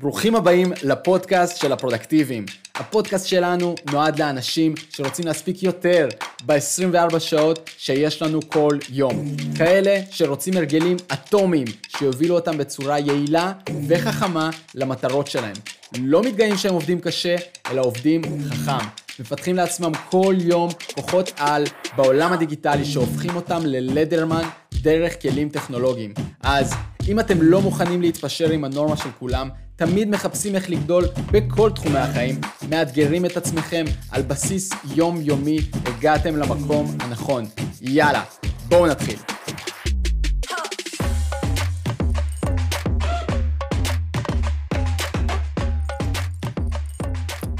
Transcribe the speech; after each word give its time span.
ברוכים 0.00 0.36
הבאים 0.36 0.72
לפודקאסט 0.82 1.56
של 1.56 1.72
הפרודקטיביים. 1.72 2.46
הפודקאסט 2.74 3.26
שלנו 3.26 3.74
נועד 3.92 4.18
לאנשים 4.18 4.74
שרוצים 4.90 5.26
להספיק 5.26 5.62
יותר 5.62 6.08
ב-24 6.46 7.18
שעות 7.18 7.70
שיש 7.78 8.22
לנו 8.22 8.40
כל 8.48 8.78
יום. 8.90 9.24
כאלה 9.56 10.00
שרוצים 10.10 10.56
הרגלים 10.56 10.96
אטומיים 11.12 11.66
שיובילו 11.88 12.34
אותם 12.34 12.58
בצורה 12.58 12.98
יעילה 12.98 13.52
וחכמה 13.88 14.50
למטרות 14.74 15.26
שלהם. 15.26 15.56
לא 15.98 16.22
מתגאים 16.22 16.56
שהם 16.56 16.74
עובדים 16.74 17.00
קשה, 17.00 17.36
אלא 17.70 17.82
עובדים 17.82 18.22
חכם. 18.50 18.86
מפתחים 19.20 19.56
לעצמם 19.56 19.92
כל 20.10 20.34
יום 20.38 20.70
כוחות 20.94 21.32
על 21.36 21.64
בעולם 21.96 22.32
הדיגיטלי 22.32 22.84
שהופכים 22.84 23.36
אותם 23.36 23.60
ללדרמן 23.64 24.48
דרך 24.82 25.22
כלים 25.22 25.48
טכנולוגיים. 25.48 26.14
אז 26.42 26.74
אם 27.08 27.20
אתם 27.20 27.42
לא 27.42 27.60
מוכנים 27.60 28.02
להתפשר 28.02 28.50
עם 28.50 28.64
הנורמה 28.64 28.96
של 28.96 29.08
כולם, 29.18 29.48
תמיד 29.86 30.08
מחפשים 30.08 30.54
איך 30.54 30.70
לגדול 30.70 31.04
בכל 31.32 31.70
תחומי 31.70 31.98
החיים, 31.98 32.34
מאתגרים 32.70 33.26
את 33.26 33.36
עצמכם 33.36 33.84
על 34.12 34.22
בסיס 34.22 34.70
יומיומי, 34.96 35.58
הגעתם 35.84 36.36
למקום 36.36 36.86
הנכון. 37.00 37.44
יאללה, 37.80 38.24
בואו 38.68 38.86
נתחיל. 38.86 39.16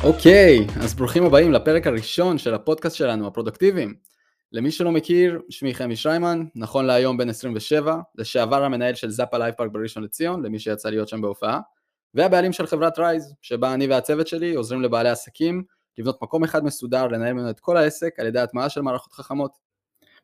אוקיי, 0.04 0.66
okay, 0.68 0.80
אז 0.82 0.94
ברוכים 0.94 1.24
הבאים 1.24 1.52
לפרק 1.52 1.86
הראשון 1.86 2.38
של 2.38 2.54
הפודקאסט 2.54 2.96
שלנו, 2.96 3.26
הפרודקטיביים. 3.26 3.94
למי 4.52 4.70
שלא 4.70 4.92
מכיר, 4.92 5.40
שמי 5.50 5.74
חמי 5.74 5.96
שריימן, 5.96 6.44
נכון 6.54 6.86
להיום 6.86 7.16
בן 7.16 7.28
27, 7.28 7.96
לשעבר 8.14 8.64
המנהל 8.64 8.94
של 8.94 9.10
זאפה 9.10 9.38
לייב 9.38 9.54
פארק 9.54 9.70
בראשון 9.72 10.02
לציון, 10.02 10.44
למי 10.44 10.58
שיצא 10.58 10.90
להיות 10.90 11.08
שם 11.08 11.20
בהופעה, 11.20 11.60
והבעלים 12.14 12.52
של 12.52 12.66
חברת 12.66 12.98
רייז, 12.98 13.34
שבה 13.42 13.74
אני 13.74 13.86
והצוות 13.86 14.26
שלי 14.26 14.54
עוזרים 14.54 14.82
לבעלי 14.82 15.08
עסקים 15.08 15.62
לבנות 15.98 16.22
מקום 16.22 16.44
אחד 16.44 16.64
מסודר, 16.64 17.06
לנהל 17.06 17.32
ממנו 17.32 17.50
את 17.50 17.60
כל 17.60 17.76
העסק 17.76 18.14
על 18.18 18.26
ידי 18.26 18.40
הטמעה 18.40 18.68
של 18.68 18.80
מערכות 18.80 19.12
חכמות. 19.12 19.70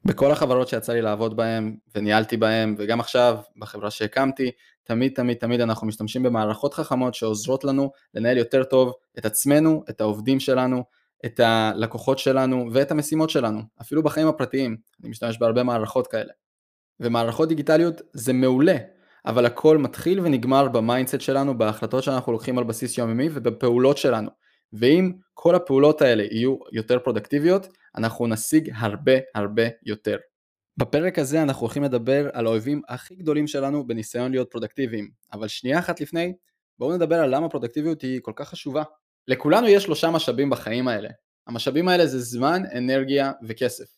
בכל 0.05 0.31
החברות 0.31 0.69
שיצא 0.69 0.93
לי 0.93 1.03
לעבוד 1.03 1.37
בהן 1.37 1.77
וניהלתי 1.95 2.37
בהן 2.37 2.75
וגם 2.79 3.01
עכשיו 3.01 3.39
בחברה 3.57 3.91
שהקמתי, 3.91 4.51
תמיד 4.85 5.13
תמיד 5.15 5.37
תמיד 5.37 5.61
אנחנו 5.61 5.87
משתמשים 5.87 6.23
במערכות 6.23 6.75
חכמות 6.75 7.15
שעוזרות 7.15 7.65
לנו 7.65 7.91
לנהל 8.15 8.37
יותר 8.37 8.65
טוב 8.65 8.93
את 9.19 9.25
עצמנו, 9.25 9.85
את 9.91 10.01
העובדים 10.01 10.41
שלנו, 10.41 10.85
את 11.27 11.41
הלקוחות 11.41 12.19
שלנו 12.19 12.69
ואת 12.73 12.91
המשימות 12.91 13.31
שלנו, 13.31 13.61
אפילו 13.81 14.03
בחיים 14.03 14.29
הפרטיים, 14.29 14.77
אני 15.01 15.09
משתמש 15.11 15.39
בהרבה 15.39 15.63
מערכות 15.63 16.07
כאלה. 16.07 16.33
ומערכות 17.01 17.49
דיגיטליות 17.49 18.01
זה 18.13 18.33
מעולה, 18.33 18.77
אבל 19.27 19.47
הכל 19.47 19.79
מתחיל 19.79 20.21
ונגמר 20.21 20.69
ב 20.69 20.75
mindset 20.75 21.21
שלנו, 21.21 21.59
בהחלטות 21.59 22.03
שאנחנו 22.03 22.33
לוקחים 22.33 22.59
על 22.59 22.65
בסיס 22.65 22.99
יומיומי 22.99 23.29
ובפעולות 23.33 23.99
שלנו. 23.99 24.31
ואם 24.73 25.13
כל 25.35 25.55
הפעולות 25.55 26.03
האלה 26.03 26.25
יהיו 26.31 26.57
יותר 26.73 26.99
פרודקטיביות, 26.99 27.69
אנחנו 27.97 28.27
נשיג 28.27 28.71
הרבה 28.75 29.13
הרבה 29.35 29.63
יותר. 29.83 30.17
בפרק 30.77 31.19
הזה 31.19 31.43
אנחנו 31.43 31.61
הולכים 31.61 31.83
לדבר 31.83 32.29
על 32.33 32.47
האויבים 32.47 32.83
הכי 32.89 33.15
גדולים 33.15 33.47
שלנו 33.47 33.87
בניסיון 33.87 34.31
להיות 34.31 34.51
פרודקטיביים, 34.51 35.11
אבל 35.33 35.49
שנייה 35.49 35.79
אחת 35.79 36.01
לפני, 36.01 36.35
בואו 36.79 36.97
נדבר 36.97 37.17
על 37.21 37.35
למה 37.35 37.49
פרודקטיביות 37.49 38.03
היא 38.03 38.21
כל 38.23 38.33
כך 38.37 38.49
חשובה. 38.49 38.83
לכולנו 39.29 39.69
יש 39.69 39.83
שלושה 39.83 40.11
משאבים 40.11 40.51
בחיים 40.51 40.89
האלה. 40.89 41.09
המשאבים 41.47 41.89
האלה 41.89 42.07
זה 42.07 42.21
זמן, 42.21 42.63
אנרגיה 42.79 43.33
וכסף. 43.43 43.96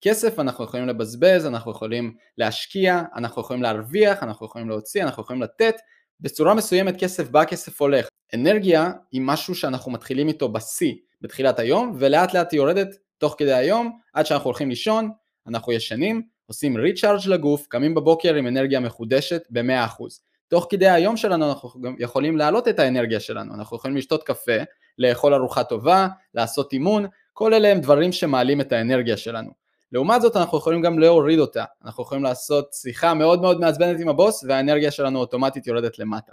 כסף 0.00 0.38
אנחנו 0.38 0.64
יכולים 0.64 0.86
לבזבז, 0.86 1.46
אנחנו 1.46 1.70
יכולים 1.70 2.14
להשקיע, 2.38 3.02
אנחנו 3.16 3.42
יכולים 3.42 3.62
להרוויח, 3.62 4.22
אנחנו 4.22 4.46
יכולים 4.46 4.68
להוציא, 4.68 5.02
אנחנו 5.02 5.22
יכולים 5.22 5.42
לתת, 5.42 5.74
בצורה 6.20 6.54
מסוימת 6.54 7.00
כסף 7.00 7.28
בא, 7.28 7.44
כסף 7.44 7.80
הולך. 7.80 8.08
אנרגיה 8.34 8.92
היא 9.12 9.20
משהו 9.24 9.54
שאנחנו 9.54 9.92
מתחילים 9.92 10.28
איתו 10.28 10.48
בשיא 10.48 10.94
בתחילת 11.20 11.58
היום, 11.58 11.96
ולאט 11.98 12.34
לאט 12.34 12.52
היא 12.52 12.60
יורדת 12.60 12.88
תוך 13.18 13.34
כדי 13.38 13.54
היום, 13.54 13.98
עד 14.12 14.26
שאנחנו 14.26 14.44
הולכים 14.44 14.68
לישון, 14.68 15.10
אנחנו 15.46 15.72
ישנים, 15.72 16.22
עושים 16.46 16.76
ריצ'ארג' 16.76 17.26
לגוף, 17.26 17.66
קמים 17.66 17.94
בבוקר 17.94 18.34
עם 18.34 18.46
אנרגיה 18.46 18.80
מחודשת 18.80 19.42
ב-100%. 19.50 20.04
תוך 20.48 20.66
כדי 20.70 20.88
היום 20.88 21.16
שלנו 21.16 21.48
אנחנו 21.48 21.80
גם 21.80 21.94
יכולים 21.98 22.36
להעלות 22.36 22.68
את 22.68 22.78
האנרגיה 22.78 23.20
שלנו, 23.20 23.54
אנחנו 23.54 23.76
יכולים 23.76 23.96
לשתות 23.96 24.22
קפה, 24.22 24.56
לאכול 24.98 25.34
ארוחה 25.34 25.64
טובה, 25.64 26.08
לעשות 26.34 26.72
אימון, 26.72 27.06
כל 27.32 27.54
אלה 27.54 27.68
הם 27.68 27.80
דברים 27.80 28.12
שמעלים 28.12 28.60
את 28.60 28.72
האנרגיה 28.72 29.16
שלנו. 29.16 29.50
לעומת 29.92 30.22
זאת 30.22 30.36
אנחנו 30.36 30.58
יכולים 30.58 30.82
גם 30.82 30.98
להוריד 30.98 31.38
אותה, 31.38 31.64
אנחנו 31.84 32.02
יכולים 32.02 32.24
לעשות 32.24 32.72
שיחה 32.72 33.14
מאוד 33.14 33.40
מאוד 33.40 33.60
מעצבנת 33.60 34.00
עם 34.00 34.08
הבוס 34.08 34.44
והאנרגיה 34.48 34.90
שלנו 34.90 35.18
אוטומטית 35.18 35.66
יורדת 35.66 35.98
למטה. 35.98 36.32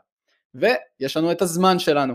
ויש 0.55 1.17
לנו 1.17 1.31
את 1.31 1.41
הזמן 1.41 1.79
שלנו. 1.79 2.13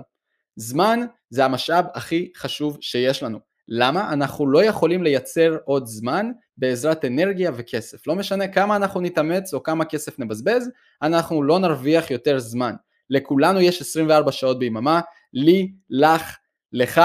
זמן 0.56 1.00
זה 1.30 1.44
המשאב 1.44 1.84
הכי 1.94 2.32
חשוב 2.36 2.78
שיש 2.80 3.22
לנו. 3.22 3.38
למה? 3.68 4.12
אנחנו 4.12 4.46
לא 4.46 4.64
יכולים 4.64 5.02
לייצר 5.02 5.56
עוד 5.64 5.86
זמן 5.86 6.30
בעזרת 6.56 7.04
אנרגיה 7.04 7.50
וכסף. 7.54 8.06
לא 8.06 8.14
משנה 8.14 8.48
כמה 8.48 8.76
אנחנו 8.76 9.00
נתאמץ 9.00 9.54
או 9.54 9.62
כמה 9.62 9.84
כסף 9.84 10.18
נבזבז, 10.18 10.70
אנחנו 11.02 11.42
לא 11.42 11.58
נרוויח 11.58 12.10
יותר 12.10 12.38
זמן. 12.38 12.74
לכולנו 13.10 13.60
יש 13.60 13.80
24 13.80 14.32
שעות 14.32 14.58
ביממה, 14.58 15.00
לי, 15.32 15.72
לך, 15.90 16.36
לך 16.72 17.00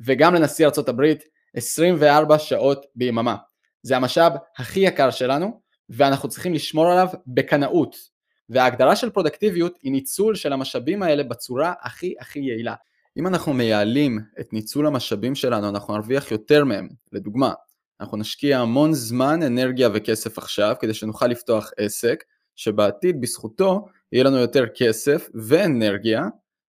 וגם 0.00 0.34
לנשיא 0.34 0.68
הברית 0.88 1.22
24 1.56 2.38
שעות 2.38 2.86
ביממה. 2.94 3.36
זה 3.82 3.96
המשאב 3.96 4.32
הכי 4.58 4.80
יקר 4.80 5.10
שלנו 5.10 5.60
ואנחנו 5.88 6.28
צריכים 6.28 6.54
לשמור 6.54 6.92
עליו 6.92 7.08
בקנאות. 7.26 7.96
וההגדרה 8.48 8.96
של 8.96 9.10
פרודקטיביות 9.10 9.78
היא 9.82 9.92
ניצול 9.92 10.34
של 10.34 10.52
המשאבים 10.52 11.02
האלה 11.02 11.22
בצורה 11.22 11.72
הכי 11.82 12.14
הכי 12.20 12.38
יעילה. 12.38 12.74
אם 13.16 13.26
אנחנו 13.26 13.52
מייעלים 13.52 14.18
את 14.40 14.52
ניצול 14.52 14.86
המשאבים 14.86 15.34
שלנו 15.34 15.68
אנחנו 15.68 15.94
נרוויח 15.94 16.30
יותר 16.30 16.64
מהם. 16.64 16.88
לדוגמה, 17.12 17.52
אנחנו 18.00 18.16
נשקיע 18.16 18.58
המון 18.58 18.94
זמן, 18.94 19.42
אנרגיה 19.42 19.88
וכסף 19.94 20.38
עכשיו 20.38 20.74
כדי 20.80 20.94
שנוכל 20.94 21.26
לפתוח 21.26 21.70
עסק 21.76 22.24
שבעתיד 22.56 23.20
בזכותו 23.20 23.86
יהיה 24.12 24.24
לנו 24.24 24.36
יותר 24.36 24.64
כסף 24.76 25.28
ואנרגיה, 25.34 26.22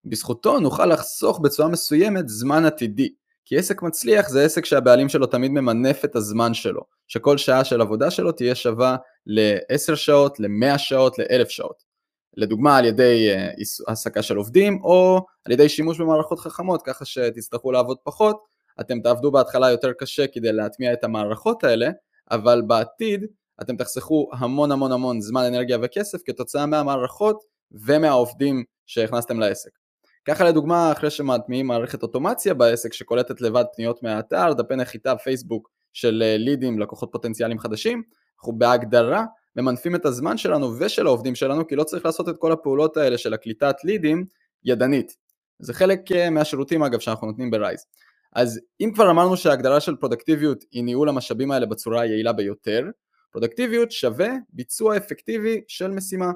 בזכותו 0.06 0.60
נוכל 0.60 0.86
לחסוך 0.86 1.40
בצורה 1.40 1.70
מסוימת 1.70 2.30
זמן 2.30 2.66
עתידי. 2.66 3.14
כי 3.46 3.58
עסק 3.58 3.82
מצליח 3.82 4.30
זה 4.30 4.44
עסק 4.44 4.66
שהבעלים 4.66 5.10
שלו 5.10 5.26
תמיד 5.26 5.52
ממנף 5.52 6.06
את 6.06 6.16
הזמן 6.16 6.54
שלו, 6.54 6.82
שכל 7.08 7.38
שעה 7.38 7.64
של 7.64 7.82
עבודה 7.82 8.12
שלו 8.12 8.32
תהיה 8.32 8.56
שווה 8.56 8.98
ל-10 9.26 9.96
שעות, 9.96 10.40
ל-100 10.40 10.78
שעות, 10.78 11.20
ל-1000 11.20 11.50
שעות. 11.50 11.92
לדוגמה 12.38 12.78
על 12.78 12.86
ידי 12.86 13.30
אה, 13.30 13.50
העסקה 13.88 14.22
של 14.22 14.38
עובדים 14.38 14.80
או 14.84 15.26
על 15.46 15.52
ידי 15.52 15.70
שימוש 15.70 16.00
במערכות 16.02 16.40
חכמות 16.40 16.82
ככה 16.86 17.06
שתצטרכו 17.06 17.72
לעבוד 17.72 17.98
פחות, 18.04 18.46
אתם 18.82 19.02
תעבדו 19.02 19.32
בהתחלה 19.32 19.72
יותר 19.72 19.92
קשה 19.94 20.28
כדי 20.28 20.52
להטמיע 20.52 20.94
את 20.94 21.04
המערכות 21.04 21.64
האלה, 21.64 21.90
אבל 22.32 22.62
בעתיד 22.68 23.26
אתם 23.62 23.78
תחסכו 23.78 24.30
המון 24.34 24.72
המון 24.72 24.92
המון 24.92 25.22
זמן, 25.22 25.44
אנרגיה 25.44 25.78
וכסף 25.82 26.18
כתוצאה 26.26 26.66
מהמערכות 26.66 27.44
ומהעובדים 27.72 28.64
שהכנסתם 28.86 29.40
לעסק. 29.40 29.81
ככה 30.26 30.44
לדוגמה 30.44 30.92
אחרי 30.92 31.10
שמטמיעים 31.10 31.68
מערכת 31.68 32.04
אוטומציה 32.04 32.54
בעסק 32.54 32.94
שקולטת 32.94 33.42
לבד 33.42 33.64
פניות 33.76 34.04
מהאתר, 34.04 34.54
דפי 34.54 34.76
נחיתה 34.76 35.16
פייסבוק 35.16 35.70
של 35.94 36.24
אה, 36.26 36.38
לידים, 36.38 36.80
לקוחות 36.80 37.10
פוטנציאליים 37.12 37.60
חדשים, 37.60 38.04
אנחנו 38.40 38.54
בהגדרה 38.54 39.26
ממנפים 39.56 39.96
את 39.96 40.06
הזמן 40.06 40.38
שלנו 40.38 40.74
ושל 40.80 41.08
העובדים 41.08 41.36
שלנו 41.36 41.68
כי 41.68 41.76
לא 41.76 41.84
צריך 41.84 42.06
לעשות 42.06 42.30
את 42.30 42.36
כל 42.38 42.52
הפעולות 42.52 42.98
האלה 42.98 43.18
של 43.18 43.34
הקליטת 43.34 43.76
לידים 43.84 44.26
ידנית. 44.64 45.16
זה 45.60 45.74
חלק 45.74 46.12
אה, 46.12 46.30
מהשירותים 46.30 46.84
אגב 46.84 47.00
שאנחנו 47.00 47.28
נותנים 47.28 47.52
ברייז. 47.52 47.86
אז 48.34 48.60
אם 48.82 48.92
כבר 48.96 49.10
אמרנו 49.10 49.38
שההגדרה 49.38 49.80
של 49.80 49.96
פרודקטיביות 49.96 50.64
היא 50.72 50.84
ניהול 50.84 51.10
המשאבים 51.10 51.52
האלה 51.52 51.66
בצורה 51.66 52.02
היעילה 52.02 52.34
ביותר, 52.34 52.90
פרודקטיביות 53.32 53.92
שווה 53.92 54.30
ביצוע 54.50 54.98
אפקטיבי 54.98 55.62
של 55.68 55.92
משימה. 55.92 56.32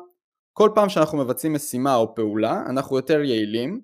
כל 0.57 0.69
פעם 0.75 0.89
שאנחנו 0.89 1.17
מבצעים 1.17 1.53
משימה 1.53 1.95
או 1.95 2.15
פעולה 2.15 2.63
אנחנו 2.69 2.95
יותר 2.95 3.21
יעילים 3.21 3.81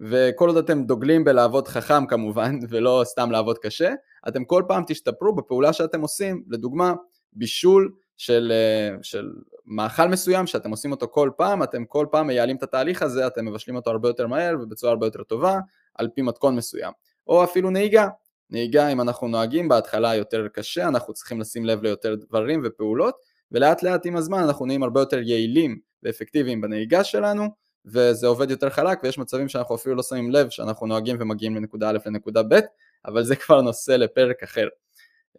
וכל 0.00 0.48
עוד 0.48 0.56
אתם 0.56 0.84
דוגלים 0.84 1.24
בלעבוד 1.24 1.68
חכם 1.68 2.06
כמובן 2.06 2.58
ולא 2.70 3.02
סתם 3.04 3.30
לעבוד 3.30 3.58
קשה, 3.58 3.94
אתם 4.28 4.44
כל 4.44 4.62
פעם 4.68 4.84
תשתפרו 4.86 5.34
בפעולה 5.34 5.72
שאתם 5.72 6.00
עושים, 6.00 6.42
לדוגמה 6.48 6.94
בישול 7.32 7.92
של, 8.16 8.52
אה, 8.52 8.96
של 9.02 9.30
מאכל 9.66 10.08
מסוים 10.08 10.46
שאתם 10.46 10.70
עושים 10.70 10.92
אותו 10.92 11.08
כל 11.08 11.30
פעם, 11.36 11.62
אתם 11.62 11.84
כל 11.84 12.06
פעם 12.10 12.26
מייעלים 12.26 12.56
את 12.56 12.62
התהליך 12.62 13.02
הזה, 13.02 13.26
אתם 13.26 13.44
מבשלים 13.44 13.76
אותו 13.76 13.90
הרבה 13.90 14.08
יותר 14.08 14.26
מהר 14.26 14.56
ובצורה 14.62 14.92
הרבה 14.92 15.06
יותר 15.06 15.22
טובה 15.22 15.58
על 15.94 16.08
פי 16.14 16.22
מתכון 16.22 16.56
מסוים. 16.56 16.92
או 17.26 17.44
אפילו 17.44 17.70
נהיגה, 17.70 18.08
נהיגה 18.50 18.88
אם 18.88 19.00
אנחנו 19.00 19.28
נוהגים 19.28 19.68
בהתחלה 19.68 20.14
יותר 20.14 20.48
קשה, 20.48 20.88
אנחנו 20.88 21.14
צריכים 21.14 21.40
לשים 21.40 21.64
לב 21.64 21.82
ליותר 21.82 22.14
דברים 22.14 22.60
ופעולות 22.64 23.14
ולאט 23.52 23.82
לאט 23.82 24.06
עם 24.06 24.16
הזמן 24.16 24.38
אנחנו 24.38 24.66
נהיים 24.66 24.82
הרבה 24.82 25.00
יותר 25.00 25.18
יעילים 25.18 25.78
ואפקטיביים 26.06 26.60
בנהיגה 26.60 27.04
שלנו 27.04 27.48
וזה 27.84 28.26
עובד 28.26 28.50
יותר 28.50 28.70
חלק 28.70 28.98
ויש 29.02 29.18
מצבים 29.18 29.48
שאנחנו 29.48 29.74
אפילו 29.74 29.94
לא 29.94 30.02
שמים 30.02 30.30
לב 30.30 30.50
שאנחנו 30.50 30.86
נוהגים 30.86 31.16
ומגיעים 31.20 31.56
לנקודה 31.56 31.90
א' 31.90 31.98
לנקודה 32.06 32.42
ב' 32.42 32.60
אבל 33.06 33.24
זה 33.24 33.36
כבר 33.36 33.60
נושא 33.60 33.92
לפרק 33.92 34.42
אחר. 34.42 34.68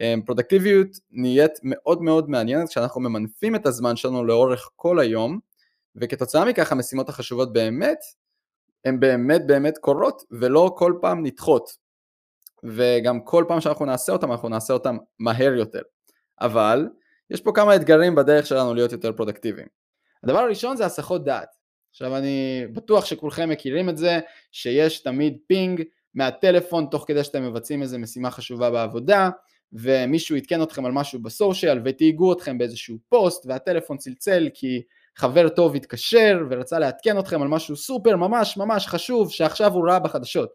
אמ, 0.02 0.22
פרודקטיביות 0.26 0.88
נהיית 1.12 1.52
מאוד 1.64 2.02
מאוד 2.02 2.30
מעניינת 2.30 2.70
כשאנחנו 2.70 3.02
ממנפים 3.02 3.56
את 3.56 3.66
הזמן 3.66 3.96
שלנו 3.96 4.26
לאורך 4.26 4.70
כל 4.76 5.00
היום 5.00 5.40
וכתוצאה 5.96 6.46
מכך 6.46 6.72
המשימות 6.72 7.10
החשובות 7.10 7.54
באמת 7.54 8.00
הן 8.86 9.00
באמת 9.00 9.48
באמת 9.48 9.78
קורות 9.78 10.24
ולא 10.32 10.76
כל 10.78 10.94
פעם 11.02 11.26
נדחות. 11.26 11.88
וגם 12.64 13.20
כל 13.22 13.46
פעם 13.48 13.62
שאנחנו 13.62 13.86
נעשה 13.86 14.12
אותם 14.12 14.32
אנחנו 14.32 14.50
נעשה 14.50 14.74
אותם 14.74 14.98
מהר 15.20 15.54
יותר. 15.54 15.82
אבל 16.42 16.88
יש 17.30 17.42
פה 17.42 17.52
כמה 17.56 17.76
אתגרים 17.76 18.16
בדרך 18.16 18.46
שלנו 18.48 18.74
להיות 18.74 18.92
יותר 18.92 19.14
פרודקטיביים. 19.14 19.68
הדבר 20.28 20.40
הראשון 20.40 20.78
זה 20.78 20.86
הסחות 20.86 21.24
דעת. 21.24 21.56
עכשיו 21.92 22.18
אני 22.18 22.64
בטוח 22.74 23.06
שכולכם 23.06 23.50
מכירים 23.50 23.90
את 23.90 23.98
זה, 23.98 24.20
שיש 24.52 25.00
תמיד 25.00 25.38
ping 25.48 25.84
מהטלפון 26.14 26.88
תוך 26.92 27.06
כדי 27.08 27.24
שאתם 27.24 27.44
מבצעים 27.44 27.82
איזה 27.82 27.98
משימה 27.98 28.32
חשובה 28.32 28.72
בעבודה, 28.72 29.30
ומישהו 29.74 30.36
עדכן 30.36 30.62
אתכם 30.62 30.86
על 30.86 30.92
משהו 30.92 31.20
ב 31.22 31.31
social 31.31 31.82
ותייגו 31.86 32.34
אתכם 32.34 32.58
באיזשהו 32.58 32.98
פוסט 33.10 33.46
והטלפון 33.46 33.98
צלצל 33.98 34.50
כי 34.54 34.82
חבר 35.16 35.50
טוב 35.50 35.76
התקשר 35.76 36.40
ורצה 36.50 36.80
לעדכן 36.80 37.20
אתכם 37.20 37.42
על 37.42 37.48
משהו 37.48 37.76
סופר 37.76 38.16
ממש 38.16 38.58
ממש 38.58 38.88
חשוב 38.88 39.32
שעכשיו 39.32 39.74
הוא 39.74 39.88
ראה 39.88 40.00
בחדשות. 40.00 40.50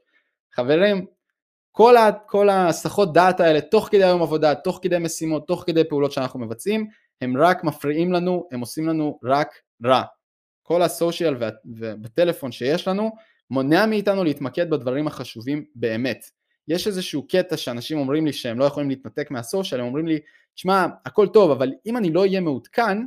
חברים, 0.53 1.07
כל, 1.73 1.97
ה, 1.97 2.13
כל 2.27 2.49
ההסחות 2.49 3.13
דעת 3.13 3.41
האלה 3.41 3.61
תוך 3.61 3.89
כדי 3.91 4.05
היום 4.05 4.23
עבודה, 4.23 4.55
תוך 4.55 4.79
כדי 4.83 4.99
משימות, 4.99 5.47
תוך 5.47 5.65
כדי 5.67 5.85
פעולות 5.85 6.13
שאנחנו 6.13 6.41
מבצעים, 6.41 6.87
הם 7.21 7.37
רק 7.37 7.65
מפריעים 7.65 8.13
לנו, 8.13 8.49
הם 8.53 8.61
עושים 8.61 8.89
לנו 8.89 9.19
רק 9.25 9.49
רע. 9.85 10.03
כל 10.63 10.83
הסושיאל 10.83 11.37
ובטלפון 11.65 12.53
שיש 12.53 12.89
לנו 12.89 13.11
מונע 13.51 13.87
מאיתנו 13.87 14.25
להתמקד 14.25 14.71
בדברים 14.71 15.07
החשובים 15.07 15.65
באמת. 15.75 16.25
יש 16.69 16.87
איזשהו 16.87 17.27
קטע 17.29 17.57
שאנשים 17.57 17.99
אומרים 17.99 18.27
לי 18.27 18.33
שהם 18.33 18.59
לא 18.59 18.65
יכולים 18.65 18.89
להתנתק 18.89 19.31
מהסושיאל, 19.31 19.81
הם 19.81 19.87
אומרים 19.87 20.07
לי, 20.07 20.19
שמע, 20.57 20.87
הכל 21.07 21.29
טוב, 21.29 21.51
אבל 21.51 21.73
אם 21.87 21.97
אני 21.97 22.13
לא 22.13 22.21
אהיה 22.21 22.41
מעודכן, 22.41 22.99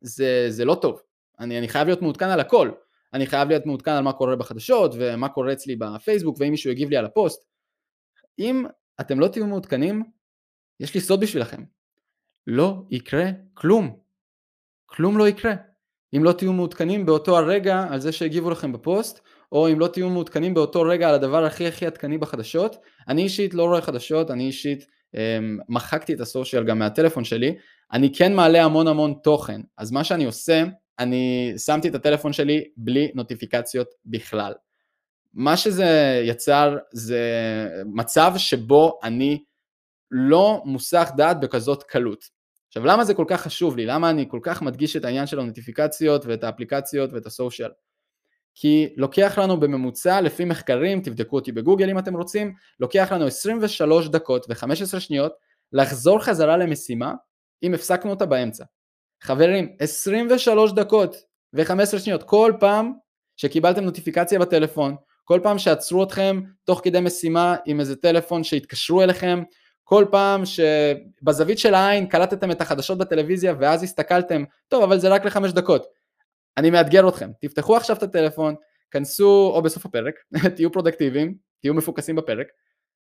זה, 0.00 0.46
זה 0.48 0.64
לא 0.64 0.74
טוב. 0.74 1.00
אני, 1.40 1.58
אני 1.58 1.68
חייב 1.68 1.86
להיות 1.86 2.02
מעודכן 2.02 2.28
על 2.28 2.40
הכל. 2.40 2.70
אני 3.14 3.26
חייב 3.26 3.48
להיות 3.48 3.66
מעודכן 3.66 3.90
על 3.90 4.04
מה 4.04 4.12
קורה 4.12 4.36
בחדשות 4.36 4.94
ומה 4.98 5.28
קורה 5.28 5.52
אצלי 5.52 5.76
בפייסבוק 5.76 6.36
ואם 6.40 6.50
מישהו 6.50 6.70
יגיב 6.70 6.90
לי 6.90 6.96
על 6.96 7.04
הפוסט. 7.04 7.44
אם 8.38 8.64
אתם 9.00 9.20
לא 9.20 9.28
תהיו 9.28 9.46
מעודכנים, 9.46 10.02
יש 10.80 10.94
לי 10.94 11.00
סוד 11.00 11.20
בשבילכם. 11.20 11.64
לא 12.50 12.82
יקרה 12.90 13.30
כלום. 13.54 13.96
כלום 14.86 15.18
לא 15.18 15.28
יקרה. 15.28 15.54
אם 16.16 16.24
לא 16.24 16.32
תהיו 16.32 16.52
מעודכנים 16.52 17.06
באותו 17.06 17.38
הרגע 17.38 17.86
על 17.90 18.00
זה 18.00 18.12
שהגיבו 18.12 18.50
לכם 18.50 18.72
בפוסט, 18.72 19.20
או 19.52 19.68
אם 19.72 19.80
לא 19.80 19.86
תהיו 19.86 20.10
מעודכנים 20.10 20.54
באותו 20.54 20.82
רגע 20.82 21.08
על 21.08 21.14
הדבר 21.14 21.44
הכי 21.44 21.66
הכי 21.66 21.86
עדכני 21.86 22.18
בחדשות. 22.18 22.76
אני 23.08 23.22
אישית 23.22 23.54
לא 23.54 23.64
רואה 23.64 23.80
חדשות, 23.80 24.30
אני 24.30 24.46
אישית 24.46 24.86
אמ, 25.14 25.58
מחקתי 25.68 26.14
את 26.14 26.20
הסושיאל 26.20 26.64
גם 26.64 26.78
מהטלפון 26.78 27.24
שלי, 27.24 27.56
אני 27.92 28.14
כן 28.14 28.34
מעלה 28.34 28.64
המון 28.64 28.86
המון 28.86 29.14
תוכן, 29.22 29.60
אז 29.78 29.90
מה 29.90 30.04
שאני 30.04 30.24
עושה, 30.24 30.64
אני 30.98 31.52
שמתי 31.58 31.88
את 31.88 31.94
הטלפון 31.94 32.32
שלי 32.32 32.64
בלי 32.76 33.10
נוטיפיקציות 33.14 33.88
בכלל. 34.06 34.52
מה 35.34 35.56
שזה 35.56 36.20
יצר 36.24 36.76
זה 36.92 37.22
מצב 37.86 38.32
שבו 38.36 38.98
אני 39.02 39.44
לא 40.10 40.62
מוסך 40.64 41.10
דעת 41.16 41.40
בכזאת 41.40 41.82
קלות. 41.82 42.39
עכשיו 42.70 42.84
למה 42.84 43.04
זה 43.04 43.14
כל 43.14 43.24
כך 43.28 43.40
חשוב 43.42 43.76
לי? 43.76 43.86
למה 43.86 44.10
אני 44.10 44.26
כל 44.28 44.40
כך 44.42 44.62
מדגיש 44.62 44.96
את 44.96 45.04
העניין 45.04 45.26
של 45.26 45.40
הנוטיפיקציות 45.40 46.26
ואת 46.26 46.44
האפליקציות 46.44 47.12
ואת 47.12 47.26
הסושיאל? 47.26 47.70
כי 48.54 48.94
לוקח 48.96 49.38
לנו 49.38 49.60
בממוצע, 49.60 50.20
לפי 50.20 50.44
מחקרים, 50.44 51.02
תבדקו 51.02 51.36
אותי 51.36 51.52
בגוגל 51.52 51.90
אם 51.90 51.98
אתם 51.98 52.16
רוצים, 52.16 52.54
לוקח 52.80 53.12
לנו 53.12 53.26
23 53.26 54.08
דקות 54.08 54.46
ו-15 54.48 55.00
שניות 55.00 55.32
לחזור 55.72 56.18
חזרה 56.18 56.56
למשימה 56.56 57.14
אם 57.62 57.74
הפסקנו 57.74 58.10
אותה 58.10 58.26
באמצע. 58.26 58.64
חברים, 59.22 59.76
23 59.78 60.72
דקות 60.72 61.16
ו-15 61.54 61.98
שניות 61.98 62.22
כל 62.22 62.52
פעם 62.60 62.92
שקיבלתם 63.36 63.84
נוטיפיקציה 63.84 64.38
בטלפון, 64.38 64.96
כל 65.24 65.40
פעם 65.42 65.58
שעצרו 65.58 66.02
אתכם 66.02 66.40
תוך 66.64 66.80
כדי 66.84 67.00
משימה 67.00 67.56
עם 67.66 67.80
איזה 67.80 67.96
טלפון 67.96 68.44
שהתקשרו 68.44 69.02
אליכם, 69.02 69.42
כל 69.90 70.04
פעם 70.10 70.42
שבזווית 70.44 71.58
של 71.58 71.74
העין 71.74 72.06
קלטתם 72.06 72.50
את 72.50 72.60
החדשות 72.60 72.98
בטלוויזיה 72.98 73.54
ואז 73.58 73.82
הסתכלתם, 73.82 74.44
טוב 74.68 74.82
אבל 74.82 74.98
זה 74.98 75.08
רק 75.08 75.24
לחמש 75.24 75.52
דקות. 75.52 75.86
אני 76.56 76.70
מאתגר 76.70 77.08
אתכם, 77.08 77.30
תפתחו 77.40 77.76
עכשיו 77.76 77.96
את 77.96 78.02
הטלפון, 78.02 78.54
כנסו, 78.90 79.52
או 79.54 79.62
בסוף 79.62 79.86
הפרק, 79.86 80.14
תהיו 80.56 80.72
פרודקטיביים, 80.72 81.34
תהיו 81.60 81.74
מפוקסים 81.74 82.16
בפרק, 82.16 82.46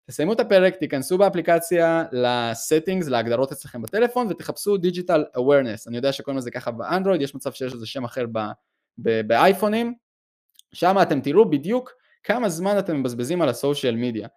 תסיימו 0.07 0.33
את 0.33 0.39
הפרק, 0.39 0.75
תיכנסו 0.75 1.17
באפליקציה 1.17 2.03
ל 2.11 2.21
settings, 2.21 3.07
להגדרות 3.07 3.51
אצלכם 3.51 3.81
בטלפון 3.81 4.27
ותחפשו 4.29 4.77
digital 4.77 5.25
awareness, 5.35 5.87
אני 5.87 5.95
יודע 5.95 6.11
שקוראים 6.11 6.37
לזה 6.37 6.51
ככה 6.51 6.71
באנדרואיד, 6.71 7.21
יש 7.21 7.35
מצב 7.35 7.51
שיש 7.51 7.73
לזה 7.73 7.85
שם 7.85 8.03
אחר 8.03 8.25
באייפונים, 8.97 9.93
שם 10.73 10.95
אתם 11.01 11.21
תראו 11.21 11.49
בדיוק 11.49 11.91
כמה 12.23 12.49
זמן 12.49 12.79
אתם 12.79 12.99
מבזבזים 12.99 13.41
על 13.41 13.49
ה 13.49 13.56
social 13.56 13.95
media. 13.95 14.27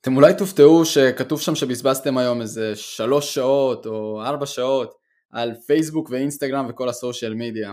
אתם 0.00 0.16
אולי 0.16 0.34
תופתעו 0.34 0.84
שכתוב 0.84 1.40
שם 1.40 1.54
שבזבזתם 1.54 2.18
היום 2.18 2.40
איזה 2.40 2.76
שלוש 2.76 3.34
שעות 3.34 3.86
או 3.86 4.22
ארבע 4.22 4.46
שעות 4.46 4.94
על 5.30 5.54
פייסבוק 5.66 6.10
ואינסטגרם 6.10 6.66
וכל 6.68 6.88
הסושיאל 6.88 7.34
מדיה. 7.34 7.72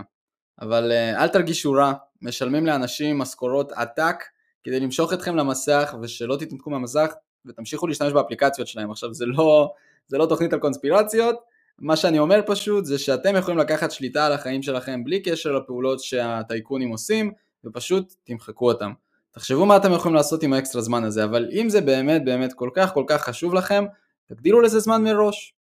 אבל 0.60 0.92
uh, 0.92 1.20
אל 1.20 1.28
תרגישו 1.28 1.72
רע, 1.72 1.92
משלמים 2.22 2.66
לאנשים 2.66 3.18
משכורות 3.18 3.72
עתק 3.72 4.24
כדי 4.64 4.80
למשוך 4.80 5.12
אתכם 5.12 5.36
למסך 5.36 5.94
ושלא 6.02 6.36
תתנתקו 6.36 6.70
מהמסך 6.70 7.12
ותמשיכו 7.46 7.86
להשתמש 7.86 8.12
באפליקציות 8.12 8.68
שלהם. 8.68 8.90
עכשיו 8.90 9.14
זה 9.14 9.26
לא, 9.26 9.72
זה 10.06 10.18
לא 10.18 10.26
תוכנית 10.26 10.52
על 10.52 10.58
קונספירציות, 10.58 11.36
מה 11.78 11.96
שאני 11.96 12.18
אומר 12.18 12.40
פשוט 12.46 12.84
זה 12.84 12.98
שאתם 12.98 13.36
יכולים 13.36 13.58
לקחת 13.58 13.90
שליטה 13.90 14.26
על 14.26 14.32
החיים 14.32 14.62
שלכם 14.62 15.04
בלי 15.04 15.22
קשר 15.22 15.52
לפעולות 15.52 16.00
שהטייקונים 16.00 16.88
עושים 16.88 17.32
ופשוט 17.64 18.14
תמחקו 18.24 18.68
אותם. 18.70 18.92
תחשבו 19.32 19.66
מה 19.66 19.76
אתם 19.76 19.92
יכולים 19.92 20.14
לעשות 20.14 20.42
עם 20.42 20.52
האקסטרה 20.52 20.82
זמן 20.82 21.04
הזה, 21.04 21.24
אבל 21.24 21.48
אם 21.52 21.68
זה 21.68 21.80
באמת 21.80 22.24
באמת 22.24 22.52
כל 22.52 22.70
כך 22.74 22.94
כל 22.94 23.04
כך 23.06 23.24
חשוב 23.24 23.54
לכם, 23.54 23.84
תגדילו 24.28 24.60
לזה 24.60 24.78
זמן 24.80 25.02
מראש. 25.02 25.54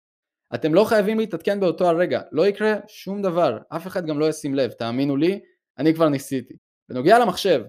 אתם 0.54 0.74
לא 0.74 0.84
חייבים 0.84 1.18
להתעדכן 1.18 1.60
באותו 1.60 1.88
הרגע, 1.88 2.20
לא 2.32 2.46
יקרה 2.46 2.74
שום 2.88 3.22
דבר, 3.22 3.58
אף 3.68 3.86
אחד 3.86 4.06
גם 4.06 4.18
לא 4.18 4.28
ישים 4.28 4.54
לב, 4.54 4.70
תאמינו 4.70 5.16
לי, 5.16 5.40
אני 5.78 5.94
כבר 5.94 6.08
ניסיתי. 6.08 6.54
בנוגע 6.88 7.18
למחשב, 7.18 7.62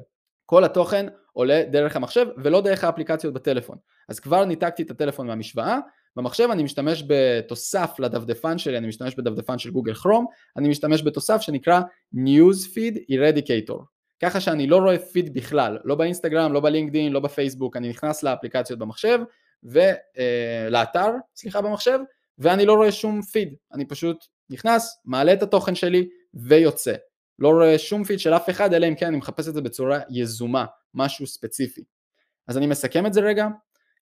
כל 0.46 0.64
התוכן 0.64 1.06
עולה 1.34 1.64
דרך 1.72 1.96
המחשב 1.96 2.28
ולא 2.38 2.62
דרך 2.62 2.84
האפליקציות 2.84 3.34
בטלפון. 3.34 3.78
אז 4.10 4.20
כבר 4.20 4.46
ניתקתי 4.46 4.84
את 4.84 4.92
הטלפון 4.92 5.28
מהמשוואה, 5.28 5.80
במחשב 6.16 6.50
אני 6.52 6.64
משתמש 6.64 7.04
בתוסף 7.08 7.96
לדפדפן 8.00 8.58
שלי, 8.58 8.78
אני 8.78 8.88
משתמש 8.88 9.16
בדפדפן 9.16 9.58
של 9.58 9.72
גוגל 9.72 9.94
כרום, 9.94 10.26
אני 10.58 10.70
משתמש 10.70 11.04
בתוסף 11.04 11.42
שנקרא 11.42 11.82
Newsfeed 12.16 12.98
Eradicator. 13.12 13.97
ככה 14.19 14.41
שאני 14.41 14.67
לא 14.67 14.77
רואה 14.77 15.00
פיד 15.00 15.33
בכלל, 15.33 15.77
לא 15.83 15.95
באינסטגרם, 15.95 16.53
לא 16.53 16.59
בלינקדאין, 16.59 17.13
לא 17.13 17.19
בפייסבוק, 17.19 17.77
אני 17.77 17.89
נכנס 17.89 18.24
לאפליקציות 18.24 18.79
במחשב, 18.79 19.19
ולאתר, 19.63 21.00
אה, 21.00 21.19
סליחה, 21.36 21.62
במחשב, 21.62 22.00
ואני 22.39 22.65
לא 22.65 22.74
רואה 22.74 22.91
שום 22.91 23.21
פיד, 23.21 23.53
אני 23.74 23.86
פשוט 23.86 24.25
נכנס, 24.50 25.01
מעלה 25.05 25.33
את 25.33 25.43
התוכן 25.43 25.75
שלי 25.75 26.09
ויוצא. 26.33 26.93
לא 27.39 27.50
רואה 27.50 27.77
שום 27.77 28.03
פיד 28.03 28.19
של 28.19 28.33
אף 28.33 28.50
אחד, 28.50 28.74
אלא 28.74 28.88
אם 28.88 28.95
כן 28.95 29.05
אני 29.05 29.17
מחפש 29.17 29.47
את 29.47 29.53
זה 29.53 29.62
בצורה 29.62 30.00
יזומה, 30.09 30.65
משהו 30.93 31.27
ספציפי. 31.27 31.83
אז 32.47 32.57
אני 32.57 32.67
מסכם 32.67 33.05
את 33.05 33.13
זה 33.13 33.21
רגע, 33.21 33.47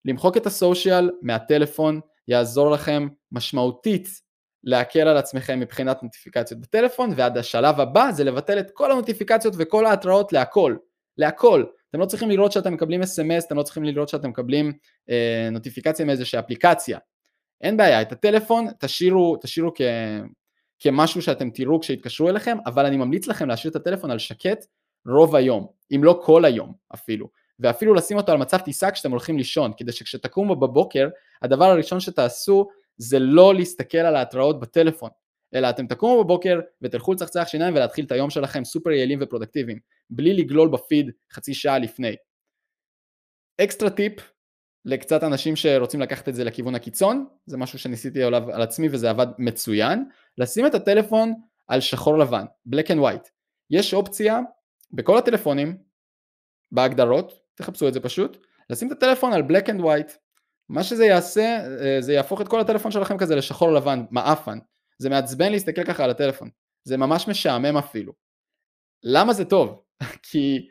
למחוק 0.05 0.37
את 0.37 0.45
הסושיאל 0.45 1.11
מהטלפון 1.21 1.99
יעזור 2.27 2.71
לכם 2.71 3.07
משמעותית 3.31 4.07
להקל 4.65 5.07
על 5.07 5.17
עצמכם 5.17 5.59
מבחינת 5.59 6.03
נוטיפיקציות 6.03 6.59
בטלפון, 6.59 7.09
ועד 7.15 7.37
השלב 7.37 7.79
הבא 7.79 8.11
זה 8.11 8.23
לבטל 8.23 8.59
את 8.59 8.71
כל 8.73 8.91
הנוטיפיקציות 8.91 9.53
וכל 9.57 9.85
ההתראות 9.85 10.33
להכל, 10.33 10.75
להכל. 11.17 11.63
אתם 11.89 11.99
לא 11.99 12.05
צריכים 12.05 12.29
לראות 12.29 12.51
שאתם 12.51 12.73
מקבלים 12.73 13.01
אס.אם.אס, 13.01 13.45
אתם 13.45 13.57
לא 13.57 13.63
צריכים 13.63 13.83
לראות 13.83 14.09
שאתם 14.09 14.29
מקבלים 14.29 14.73
אה, 15.09 15.49
נוטיפיקציה 15.51 16.05
מאיזושהי 16.05 16.39
אפליקציה. 16.39 16.99
אין 17.61 17.77
בעיה, 17.77 18.01
את 18.01 18.11
הטלפון 18.11 18.67
תשאירו, 18.79 19.37
תשאירו 19.41 19.71
כ, 19.75 19.81
כמשהו 20.79 21.21
שאתם 21.21 21.49
תראו 21.49 21.79
כשיתקשרו 21.79 22.29
אליכם, 22.29 22.57
אבל 22.65 22.85
אני 22.85 22.97
ממליץ 22.97 23.27
לכם 23.27 23.47
להשאיר 23.47 23.71
את 23.71 23.75
הטלפון 23.75 24.11
על 24.11 24.19
שקט 24.19 24.65
רוב 25.07 25.35
היום, 25.35 25.67
אם 25.95 26.03
לא 26.03 26.21
כל 26.25 26.45
היום 26.45 26.73
אפילו. 26.93 27.27
ואפילו 27.59 27.93
לשים 27.93 28.17
אותו 28.17 28.31
על 28.31 28.37
מצב 28.37 28.57
טיסה 28.57 28.91
כשאתם 28.91 29.11
הולכים 29.11 29.37
לישון, 29.37 29.71
כדי 29.77 29.91
שכשתקומו 29.91 30.55
בבוקר, 30.55 31.09
הדבר 31.41 31.65
הראשון 31.65 31.99
שתעשו 31.99 32.67
זה 32.97 33.19
לא 33.19 33.55
להסתכל 33.55 33.97
על 33.97 34.15
ההתראות 34.15 34.59
בטלפון, 34.59 35.09
אלא 35.55 35.69
אתם 35.69 35.87
תקומו 35.87 36.23
בבוקר 36.23 36.59
ותלכו 36.81 37.13
לצחצח 37.13 37.47
שיניים 37.47 37.75
ולהתחיל 37.75 38.05
את 38.05 38.11
היום 38.11 38.29
שלכם 38.29 38.63
סופר 38.63 38.91
יעילים 38.91 39.19
ופרודקטיביים, 39.21 39.79
בלי 40.09 40.33
לגלול 40.33 40.69
בפיד 40.69 41.11
חצי 41.31 41.53
שעה 41.53 41.79
לפני. 41.79 42.15
אקסטרה 43.61 43.89
טיפ 43.89 44.13
לקצת 44.85 45.23
אנשים 45.23 45.55
שרוצים 45.55 46.01
לקחת 46.01 46.29
את 46.29 46.35
זה 46.35 46.43
לכיוון 46.43 46.75
הקיצון, 46.75 47.27
זה 47.45 47.57
משהו 47.57 47.79
שניסיתי 47.79 48.23
עליו 48.23 48.51
על 48.51 48.61
עצמי 48.61 48.87
וזה 48.91 49.09
עבד 49.09 49.27
מצוין, 49.39 50.05
לשים 50.37 50.67
את 50.67 50.75
הטלפון 50.75 51.33
על 51.67 51.79
שחור 51.79 52.17
לבן, 52.17 52.45
black 52.75 52.87
and 52.87 52.99
white. 52.99 53.29
יש 53.69 53.93
אופציה 53.93 54.39
בכל 54.91 55.17
הטלפונים, 55.17 55.77
בהגדרות, 56.71 57.39
תחפשו 57.55 57.87
את 57.87 57.93
זה 57.93 57.99
פשוט, 57.99 58.37
לשים 58.69 58.87
את 58.87 58.91
הטלפון 58.91 59.33
על 59.33 59.41
black 59.41 59.65
and 59.65 59.81
white. 59.81 60.13
מה 60.69 60.83
שזה 60.83 61.05
יעשה, 61.05 61.57
אה, 61.81 62.01
זה 62.01 62.13
יהפוך 62.13 62.41
את 62.41 62.47
כל 62.47 62.59
הטלפון 62.59 62.91
שלכם 62.91 63.17
כזה 63.17 63.35
לשחור 63.35 63.71
לבן, 63.71 64.05
מעפן. 64.11 64.57
זה 64.97 65.09
מעצבן 65.09 65.51
להסתכל 65.51 65.83
ככה 65.83 66.03
על 66.03 66.09
הטלפון. 66.09 66.49
זה 66.83 66.97
ממש 66.97 67.27
משעמם 67.27 67.77
אפילו. 67.77 68.13
למה 69.03 69.33
זה 69.33 69.45
טוב? 69.45 69.83
כי 70.31 70.67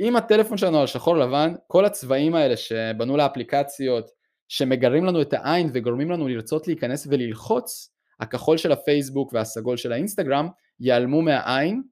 אם 0.00 0.16
הטלפון 0.16 0.58
שלנו 0.58 0.80
על 0.80 0.86
שחור 0.86 1.16
לבן, 1.16 1.54
כל 1.66 1.84
הצבעים 1.84 2.34
האלה 2.34 2.56
שבנו 2.56 3.16
לאפליקציות, 3.16 4.10
שמגרים 4.48 5.04
לנו 5.04 5.22
את 5.22 5.32
העין 5.32 5.70
וגורמים 5.72 6.10
לנו 6.10 6.28
לרצות 6.28 6.66
להיכנס 6.66 7.06
וללחוץ, 7.10 7.94
הכחול 8.20 8.56
של 8.56 8.72
הפייסבוק 8.72 9.32
והסגול 9.32 9.76
של 9.76 9.92
האינסטגרם 9.92 10.48
ייעלמו 10.80 11.22
מהעין, 11.22 11.82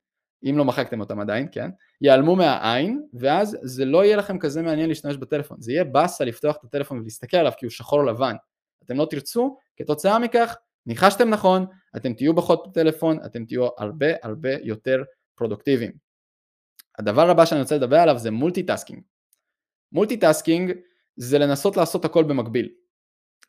אם 0.51 0.55
לא 0.59 0.65
מחקתם 0.65 1.01
אותם 1.01 1.21
עדיין, 1.21 1.49
כן? 1.53 1.71
ייעלמו 2.01 2.37
מהעין, 2.37 3.03
ואז 3.15 3.59
זה 3.63 3.85
לא 3.85 4.05
יהיה 4.05 4.17
לכם 4.17 4.39
כזה 4.39 4.63
מעניין 4.63 4.89
להשתמש 4.89 5.17
בטלפון, 5.17 5.61
זה 5.61 5.73
יהיה 5.73 5.85
באסה 5.85 6.25
לפתוח 6.25 6.57
את 6.57 6.65
הטלפון 6.65 6.99
ולהסתכל 6.99 7.37
עליו 7.37 7.53
כי 7.57 7.67
הוא 7.67 7.71
שחור 7.71 8.05
לבן. 8.05 8.35
אתם 8.85 8.97
לא 8.97 9.07
תרצו, 9.11 9.57
כתוצאה 9.77 10.19
מכך, 10.19 10.57
ניחשתם 10.87 11.29
נכון, 11.29 11.67
אתם 11.97 12.15
תהיו 12.15 12.37
פחות 12.37 12.69
בטלפון, 12.69 13.19
אתם 13.27 13.45
תהיו 13.45 13.69
הרבה 13.79 14.07
הרבה 14.23 14.51
יותר 14.63 15.03
פרודוקטיביים. 15.35 15.93
הדבר 16.99 17.31
הבא 17.31 17.45
שאני 17.45 17.61
רוצה 17.61 17.77
לדבר 17.77 17.97
עליו 17.97 18.19
זה 18.19 18.31
multitasking. 18.31 19.03
multitasking 19.93 20.73
זה 21.17 21.39
לנסות 21.39 21.77
לעשות 21.77 22.05
הכל 22.05 22.25
במקביל. 22.25 22.69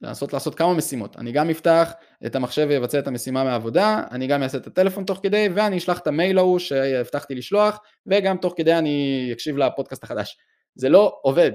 לנסות 0.01 0.33
לעשות 0.33 0.55
כמה 0.55 0.73
משימות. 0.73 1.17
אני 1.17 1.31
גם 1.31 1.49
אפתח 1.49 1.91
את 2.25 2.35
המחשב 2.35 2.65
ואבצע 2.69 2.99
את 2.99 3.07
המשימה 3.07 3.43
מהעבודה, 3.43 4.03
אני 4.11 4.27
גם 4.27 4.43
אעשה 4.43 4.57
את 4.57 4.67
הטלפון 4.67 5.05
תוך 5.05 5.19
כדי, 5.23 5.49
ואני 5.55 5.77
אשלח 5.77 5.99
את 5.99 6.07
המייל 6.07 6.37
ההוא 6.37 6.59
שהבטחתי 6.59 7.35
לשלוח, 7.35 7.79
וגם 8.05 8.37
תוך 8.37 8.53
כדי 8.57 8.73
אני 8.73 9.29
אקשיב 9.33 9.57
לפודקאסט 9.57 10.03
החדש. 10.03 10.37
זה 10.75 10.89
לא 10.89 11.19
עובד. 11.21 11.51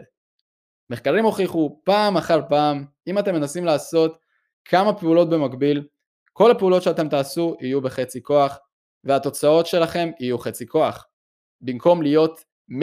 מחקרים 0.91 1.25
הוכיחו 1.25 1.81
פעם 1.85 2.17
אחר 2.17 2.41
פעם, 2.49 2.85
אם 3.07 3.19
אתם 3.19 3.35
מנסים 3.35 3.65
לעשות 3.65 4.19
כמה 4.65 4.93
פעולות 4.93 5.31
במקביל, 5.31 5.87
כל 6.33 6.51
הפעולות 6.51 6.83
שאתם 6.83 7.09
תעשו 7.09 7.57
יהיו 7.61 7.81
בחצי 7.81 8.23
כוח, 8.23 8.59
והתוצאות 9.05 9.67
שלכם 9.67 10.11
יהיו 10.21 10.39
חצי 10.39 10.67
כוח. 10.67 11.07
במקום 11.61 12.03
להיות 12.03 12.45
100% 12.71 12.75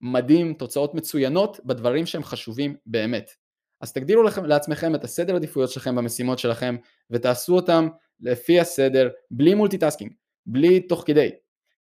מדהים, 0.00 0.54
תוצאות 0.54 0.94
מצוינות 0.94 1.60
בדברים 1.64 2.06
שהם 2.06 2.24
חשובים 2.24 2.76
באמת. 2.86 3.43
אז 3.84 3.92
תגדירו 3.92 4.22
לכם, 4.22 4.44
לעצמכם 4.44 4.94
את 4.94 5.04
הסדר 5.04 5.36
עדיפויות 5.36 5.70
שלכם 5.70 5.94
במשימות 5.94 6.38
שלכם 6.38 6.76
ותעשו 7.10 7.56
אותם 7.56 7.88
לפי 8.20 8.60
הסדר, 8.60 9.08
בלי 9.30 9.54
multitasking, 9.54 10.12
בלי 10.46 10.80
תוך 10.80 11.02
כדי. 11.06 11.30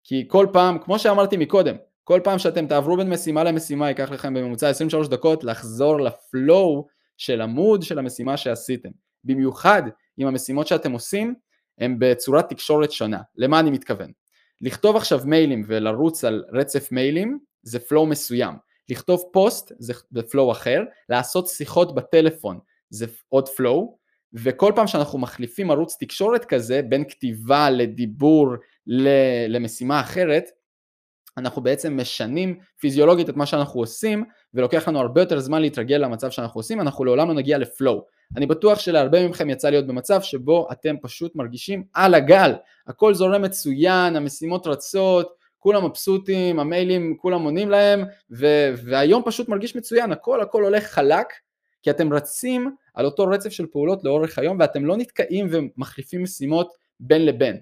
כי 0.04 0.26
כל 0.28 0.48
פעם, 0.54 0.80
כמו 0.80 1.00
שאמרתי 1.00 1.38
מקודם, 1.38 1.76
כל 2.04 2.22
פעם 2.24 2.40
שאתם 2.40 2.68
תעברו 2.68 2.98
בין 2.98 3.10
משימה 3.10 3.44
למשימה 3.44 3.88
ייקח 3.88 4.12
לכם 4.12 4.34
בממוצע 4.34 4.70
23 4.70 5.08
דקות 5.08 5.44
לחזור 5.44 6.02
לפלואו 6.02 6.88
של 7.18 7.42
עמוד 7.42 7.84
של 7.84 8.00
המשימה 8.00 8.38
שעשיתם. 8.38 8.90
במיוחד 9.24 9.84
אם 10.20 10.28
המשימות 10.28 10.68
שאתם 10.68 10.92
עושים 10.92 11.36
הם 11.78 11.96
בצורת 12.00 12.50
תקשורת 12.50 12.92
שונה. 12.92 13.22
למה 13.36 13.60
אני 13.60 13.72
מתכוון? 13.72 14.12
לכתוב 14.62 14.96
עכשיו 14.96 15.22
מיילים 15.26 15.64
ולרוץ 15.68 16.24
על 16.24 16.44
רצף 16.54 16.92
מיילים 16.92 17.40
זה 17.62 17.80
פלואו 17.80 18.06
מסוים. 18.06 18.54
לכתוב 18.90 19.24
פוסט 19.34 19.72
זה 19.80 19.94
פלואו 20.32 20.52
אחר, 20.52 20.84
לעשות 21.10 21.48
שיחות 21.48 21.96
בטלפון 21.96 22.60
זה 22.90 23.06
עוד 23.30 23.50
פלואו, 23.50 23.98
וכל 24.34 24.72
פעם 24.76 24.88
שאנחנו 24.88 25.20
מחליפים 25.20 25.72
ערוץ 25.72 25.98
תקשורת 26.00 26.46
כזה 26.46 26.82
בין 26.82 27.04
כתיבה 27.10 27.70
לדיבור 27.70 28.48
למשימה 29.48 30.02
אחרת, 30.02 30.50
אנחנו 31.38 31.62
בעצם 31.62 31.98
משנים 31.98 32.60
פיזיולוגית 32.80 33.30
את 33.30 33.36
מה 33.36 33.46
שאנחנו 33.46 33.80
עושים 33.80 34.24
ולוקח 34.54 34.88
לנו 34.88 35.00
הרבה 35.00 35.22
יותר 35.22 35.40
זמן 35.40 35.62
להתרגל 35.62 35.98
למצב 35.98 36.30
שאנחנו 36.32 36.60
עושים, 36.60 36.82
אנחנו 36.82 37.06
לעולם 37.06 37.28
לא 37.28 37.34
נגיע 37.34 37.58
לפלואו. 37.58 38.06
אני 38.38 38.46
בטוח 38.46 38.80
שלהרבה 38.80 39.28
מכם 39.28 39.50
יצא 39.50 39.70
להיות 39.70 39.88
במצב 39.88 40.22
שבו 40.22 40.68
אתם 40.72 40.96
פשוט 41.02 41.36
מרגישים 41.36 41.84
על 41.94 42.14
הגל, 42.14 42.54
הכל 42.88 43.14
זורם 43.14 43.42
מצוין, 43.42 44.16
המשימות 44.16 44.68
רצות, 44.68 45.34
כולם 45.64 45.86
מבסוטים, 45.86 46.60
המיילים 46.60 47.18
כולם 47.18 47.44
עונים 47.44 47.70
להם, 47.70 48.04
ו- 48.32 48.74
והיום 48.86 49.22
פשוט 49.26 49.50
מרגיש 49.50 49.76
מצוין, 49.76 50.12
הכל 50.12 50.42
הכל 50.42 50.64
הולך 50.64 50.84
חלק, 50.84 51.28
כי 51.84 51.90
אתם 51.90 52.14
רצים 52.14 52.76
על 52.94 53.06
אותו 53.06 53.24
רצף 53.24 53.50
של 53.50 53.66
פעולות 53.66 54.04
לאורך 54.04 54.40
היום 54.40 54.58
ואתם 54.60 54.86
לא 54.86 54.98
נתקעים 54.98 55.48
ומחליפים 55.52 56.24
משימות 56.24 56.74
בין 57.00 57.26
לבין. 57.26 57.62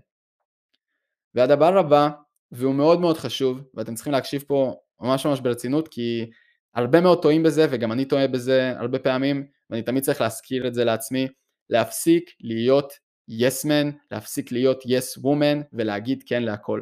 והדבר 1.36 1.77
הבא, 1.77 2.10
והוא 2.51 2.75
מאוד 2.75 3.01
מאוד 3.01 3.17
חשוב, 3.17 3.62
ואתם 3.74 3.96
צריכים 3.96 4.13
להקשיב 4.13 4.43
פה 4.48 4.75
ממש 5.01 5.25
ממש 5.25 5.39
ברצינות, 5.39 5.88
כי 5.88 6.29
הרבה 6.75 7.01
מאוד 7.01 7.22
טועים 7.22 7.43
בזה, 7.43 7.67
וגם 7.70 7.91
אני 7.91 8.05
טועה 8.05 8.27
בזה 8.27 8.74
הרבה 8.77 9.00
פעמים, 9.00 9.48
ואני 9.70 9.81
תמיד 9.81 10.03
צריך 10.03 10.22
להזכיר 10.22 10.67
את 10.67 10.74
זה 10.74 10.84
לעצמי, 10.84 11.27
להפסיק 11.70 12.29
להיות 12.39 12.93
yes 13.29 13.65
man, 13.65 13.93
להפסיק 14.12 14.51
להיות 14.51 14.84
yes 14.84 15.20
woman, 15.20 15.63
ולהגיד 15.74 16.24
כן 16.25 16.43
להכל. 16.43 16.81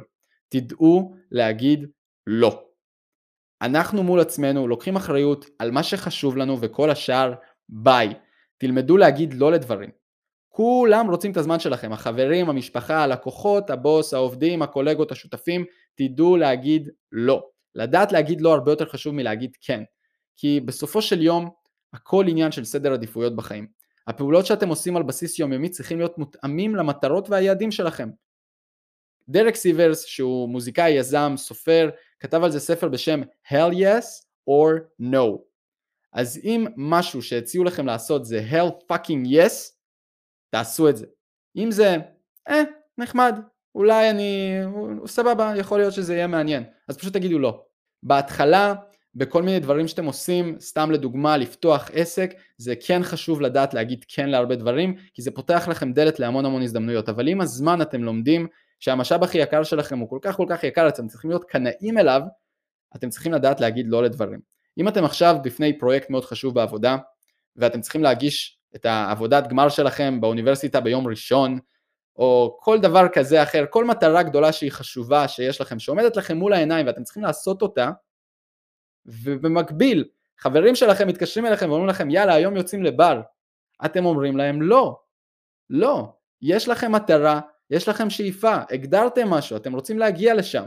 תדעו 0.50 1.16
להגיד 1.32 1.86
לא. 2.28 2.64
אנחנו 3.62 4.04
מול 4.04 4.20
עצמנו 4.20 4.68
לוקחים 4.68 4.96
אחריות 4.96 5.46
על 5.60 5.72
מה 5.72 5.84
שחשוב 5.84 6.38
לנו 6.38 6.62
וכל 6.62 6.90
השאר 6.90 7.34
ביי. 7.70 8.14
תלמדו 8.58 8.98
להגיד 8.98 9.34
לא 9.34 9.52
לדברים. 9.52 9.90
כולם 10.50 11.10
רוצים 11.10 11.32
את 11.32 11.38
הזמן 11.38 11.60
שלכם, 11.60 11.94
החברים, 11.94 12.50
המשפחה, 12.50 13.04
הלקוחות, 13.04 13.70
הבוס, 13.70 14.14
העובדים, 14.14 14.62
הקולגות, 14.62 15.12
השותפים, 15.12 15.66
תדעו 15.96 16.38
להגיד 16.38 16.90
לא. 17.12 17.44
לדעת 17.76 18.12
להגיד 18.12 18.42
לא 18.42 18.54
הרבה 18.54 18.72
יותר 18.72 18.86
חשוב 18.86 19.16
מלהגיד 19.16 19.52
כן. 19.62 19.84
כי 20.36 20.60
בסופו 20.60 21.02
של 21.02 21.22
יום 21.22 21.50
הכל 21.94 22.26
עניין 22.28 22.52
של 22.52 22.66
סדר 22.66 22.94
עדיפויות 22.94 23.36
בחיים. 23.36 23.68
הפעולות 24.08 24.46
שאתם 24.46 24.70
עושים 24.70 24.98
על 24.98 25.04
בסיס 25.04 25.40
יומיומי 25.40 25.70
צריכים 25.70 25.98
להיות 25.98 26.18
מותאמים 26.18 26.76
למטרות 26.76 27.30
והיעדים 27.30 27.72
שלכם. 27.72 28.10
דרק 29.30 29.56
סיברס 29.56 30.06
שהוא 30.06 30.50
מוזיקאי, 30.50 30.92
יזם, 30.92 31.34
סופר, 31.38 31.90
כתב 32.20 32.44
על 32.44 32.52
זה 32.52 32.60
ספר 32.60 32.88
בשם 32.88 33.22
Hell 33.48 33.74
Yes 33.74 34.06
or 34.50 35.02
No. 35.02 35.38
אז 36.14 36.40
אם 36.44 36.66
משהו 36.78 37.22
שהציעו 37.22 37.64
לכם 37.64 37.86
לעשות 37.86 38.26
זה 38.26 38.48
Hell 38.52 38.94
fucking 38.94 39.28
Yes, 39.28 39.54
תעשו 40.50 40.90
את 40.90 40.98
זה. 40.98 41.06
אם 41.58 41.72
זה, 41.72 41.98
אה, 42.50 42.62
נחמד, 42.98 43.40
אולי 43.76 44.10
אני, 44.10 44.60
סבבה, 45.06 45.54
יכול 45.58 45.80
להיות 45.80 45.94
שזה 45.94 46.16
יהיה 46.16 46.28
מעניין, 46.28 46.64
אז 46.88 46.98
פשוט 46.98 47.14
תגידו 47.14 47.40
לא. 47.40 47.64
בהתחלה, 48.04 48.74
בכל 49.16 49.44
מיני 49.44 49.60
דברים 49.60 49.88
שאתם 49.88 50.06
עושים, 50.06 50.60
סתם 50.60 50.92
לדוגמה 50.92 51.38
לפתוח 51.38 51.90
עסק, 51.94 52.34
זה 52.58 52.74
כן 52.76 53.04
חשוב 53.04 53.42
לדעת 53.42 53.74
להגיד 53.74 54.06
כן 54.08 54.30
להרבה 54.30 54.56
דברים, 54.56 54.96
כי 55.14 55.22
זה 55.22 55.32
פותח 55.32 55.68
לכם 55.68 55.94
דלת 55.94 56.20
להמון 56.20 56.46
המון 56.46 56.62
הזדמנויות, 56.62 57.10
אבל 57.10 57.28
עם 57.28 57.42
הזמן 57.42 57.82
אתם 57.82 58.04
לומדים 58.04 58.48
שהמשאב 58.80 59.24
הכי 59.24 59.38
יקר 59.38 59.64
שלכם 59.64 60.00
הוא 60.00 60.10
כל 60.10 60.20
כך 60.22 60.36
כל 60.36 60.46
כך 60.50 60.64
יקר, 60.64 60.88
אתם 60.88 61.08
צריכים 61.08 61.30
להיות 61.30 61.44
קנאים 61.44 61.98
אליו, 61.98 62.22
אתם 62.96 63.10
צריכים 63.10 63.34
לדעת 63.34 63.60
להגיד 63.60 63.86
לא 63.88 64.04
לדברים. 64.04 64.40
אם 64.78 64.88
אתם 64.88 65.06
עכשיו 65.06 65.36
בפני 65.44 65.80
פרויקט 65.80 66.10
מאוד 66.10 66.26
חשוב 66.26 66.56
בעבודה, 66.56 66.98
ואתם 67.56 67.82
צריכים 67.82 68.04
להגיש 68.04 68.60
את 68.76 68.86
העבודת 68.86 69.48
גמר 69.48 69.70
שלכם 69.70 70.22
באוניברסיטה 70.22 70.80
ביום 70.80 71.08
ראשון, 71.08 71.60
או 72.16 72.58
כל 72.60 72.80
דבר 72.80 73.08
כזה 73.14 73.44
אחר, 73.44 73.66
כל 73.70 73.86
מטרה 73.86 74.24
גדולה 74.24 74.52
שהיא 74.52 74.72
חשובה 74.72 75.28
שיש 75.28 75.62
לכם, 75.62 75.80
שעומדת 75.80 76.18
לכם 76.18 76.38
מול 76.38 76.54
העיניים 76.54 76.88
ואתם 76.88 77.04
צריכים 77.04 77.24
לעשות 77.24 77.62
אותה, 77.62 77.92
ובמקביל 79.06 80.06
חברים 80.38 80.76
שלכם 80.76 81.08
מתקשרים 81.08 81.46
אליכם 81.46 81.70
ואומרים 81.70 81.90
לכם 81.90 82.10
יאללה 82.10 82.34
היום 82.34 82.56
יוצאים 82.56 82.84
לבר, 82.84 83.22
אתם 83.86 84.06
אומרים 84.06 84.38
להם 84.38 84.62
לא, 84.62 85.00
לא, 85.70 86.14
יש 86.42 86.68
לכם 86.68 86.92
מטרה, 86.92 87.42
יש 87.70 87.88
לכם 87.88 88.10
שאיפה, 88.10 88.56
הגדרתם 88.70 89.30
משהו, 89.30 89.58
אתם 89.58 89.74
רוצים 89.74 90.00
להגיע 90.00 90.34
לשם, 90.34 90.66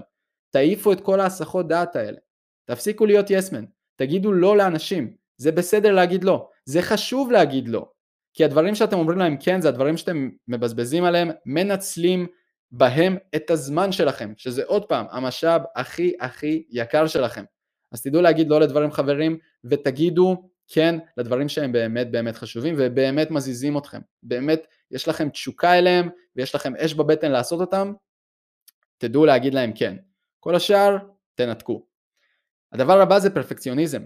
תעיפו 0.51 0.93
את 0.93 1.01
כל 1.01 1.21
ההסחות 1.21 1.69
דעת 1.69 1.97
האלה, 1.97 2.19
תפסיקו 2.65 3.07
להיות 3.07 3.27
יסמן, 3.31 3.65
תגידו 3.97 4.33
לא 4.33 4.57
לאנשים, 4.57 5.15
זה 5.37 5.53
בסדר 5.53 5.93
להגיד 5.93 6.25
לא, 6.25 6.49
זה 6.65 6.83
חשוב 6.83 7.33
להגיד 7.33 7.69
לא, 7.69 7.89
כי 8.35 8.45
הדברים 8.45 8.75
שאתם 8.75 8.99
אומרים 8.99 9.19
להם 9.19 9.37
כן 9.41 9.61
זה 9.61 9.69
הדברים 9.69 9.97
שאתם 9.97 10.31
מבזבזים 10.49 11.05
עליהם, 11.05 11.31
מנצלים 11.47 12.27
בהם 12.71 13.17
את 13.37 13.51
הזמן 13.51 13.93
שלכם, 13.93 14.33
שזה 14.37 14.63
עוד 14.67 14.85
פעם 14.85 15.07
המשאב 15.11 15.63
הכי 15.77 16.13
הכי 16.21 16.65
יקר 16.71 17.07
שלכם. 17.07 17.45
אז 17.93 18.03
תדעו 18.03 18.23
להגיד 18.23 18.49
לא 18.49 18.61
לדברים 18.61 18.93
חברים 18.93 19.39
ותגידו 19.65 20.49
כן 20.69 20.99
לדברים 21.17 21.49
שהם 21.49 21.73
באמת 21.73 22.11
באמת 22.11 22.37
חשובים 22.37 22.75
ובאמת 22.79 23.31
מזיזים 23.31 23.79
אתכם, 23.79 24.01
באמת 24.23 24.67
יש 24.93 25.09
לכם 25.09 25.29
תשוקה 25.29 25.79
אליהם 25.79 26.09
ויש 26.37 26.55
לכם 26.55 26.77
אש 26.77 26.95
בבטן 26.95 27.33
לעשות 27.33 27.61
אותם, 27.61 27.93
תדעו 28.99 29.27
להגיד 29.27 29.55
להם 29.55 29.73
כן. 29.75 29.97
כל 30.41 30.55
השאר 30.55 30.97
תנתקו. 31.35 31.87
הדבר 32.73 33.01
הבא 33.01 33.19
זה 33.19 33.31
פרפקציוניזם. 33.31 34.03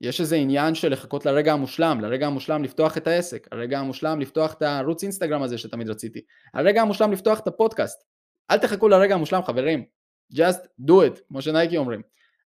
יש 0.00 0.20
איזה 0.20 0.36
עניין 0.36 0.74
של 0.74 0.92
לחכות 0.92 1.26
לרגע 1.26 1.52
המושלם, 1.52 2.00
לרגע 2.00 2.26
המושלם 2.26 2.64
לפתוח 2.64 2.96
את 2.96 3.06
העסק, 3.06 3.48
הרגע 3.52 3.78
המושלם 3.78 4.20
לפתוח 4.20 4.54
את 4.54 4.62
הערוץ 4.62 5.02
אינסטגרם 5.02 5.42
הזה 5.42 5.58
שתמיד 5.58 5.88
רציתי, 5.88 6.20
הרגע 6.54 6.82
המושלם 6.82 7.12
לפתוח 7.12 7.40
את 7.40 7.46
הפודקאסט. 7.46 8.04
אל 8.50 8.58
תחכו 8.58 8.88
לרגע 8.88 9.14
המושלם 9.14 9.42
חברים, 9.42 9.84
just 10.34 10.66
do 10.80 10.92
it, 10.92 11.20
כמו 11.28 11.42
שנייקי 11.42 11.76
אומרים. 11.76 12.02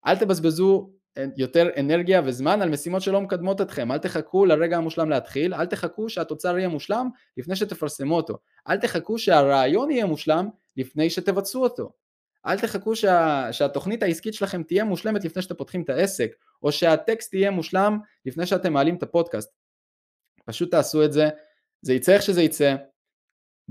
אל 0.07 0.17
תבזבזו 0.17 0.89
יותר 1.37 1.69
אנרגיה 1.79 2.21
וזמן 2.25 2.61
על 2.61 2.69
משימות 2.69 3.01
שלא 3.01 3.21
מקדמות 3.21 3.61
אתכם, 3.61 3.91
אל 3.91 3.97
תחכו 3.97 4.45
לרגע 4.45 4.77
המושלם 4.77 5.09
להתחיל, 5.09 5.53
אל 5.53 5.65
תחכו 5.65 6.09
שהתוצר 6.09 6.57
יהיה 6.57 6.69
מושלם 6.69 7.09
לפני 7.37 7.55
שתפרסמו 7.55 8.15
אותו, 8.15 8.37
אל 8.69 8.77
תחכו 8.77 9.17
שהרעיון 9.19 9.91
יהיה 9.91 10.05
מושלם 10.05 10.49
לפני 10.77 11.09
שתבצעו 11.09 11.63
אותו. 11.63 11.91
אל 12.45 12.59
תחכו 12.59 12.95
שה, 12.95 13.47
שהתוכנית 13.51 14.03
העסקית 14.03 14.33
שלכם 14.33 14.63
תהיה 14.63 14.83
מושלמת 14.83 15.25
לפני 15.25 15.41
שאתם 15.41 15.55
פותחים 15.55 15.81
את 15.81 15.89
העסק, 15.89 16.31
או 16.63 16.71
שהטקסט 16.71 17.33
יהיה 17.33 17.51
מושלם 17.51 17.99
לפני 18.25 18.45
שאתם 18.45 18.73
מעלים 18.73 18.95
את 18.95 19.03
הפודקאסט. 19.03 19.51
פשוט 20.45 20.71
תעשו 20.71 21.05
את 21.05 21.13
זה, 21.13 21.29
זה 21.81 21.93
יצא 21.93 22.13
איך 22.13 22.21
שזה 22.21 22.41
יצא, 22.41 22.75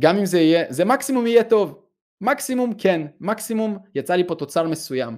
גם 0.00 0.18
אם 0.18 0.26
זה 0.26 0.40
יהיה, 0.40 0.64
זה 0.72 0.84
מקסימום 0.84 1.26
יהיה 1.26 1.44
טוב, 1.44 1.84
מקסימום 2.20 2.74
כן, 2.78 3.06
מקסימום 3.20 3.78
יצא 3.94 4.14
לי 4.14 4.26
פה 4.26 4.34
תוצר 4.34 4.68
מסוים. 4.68 5.16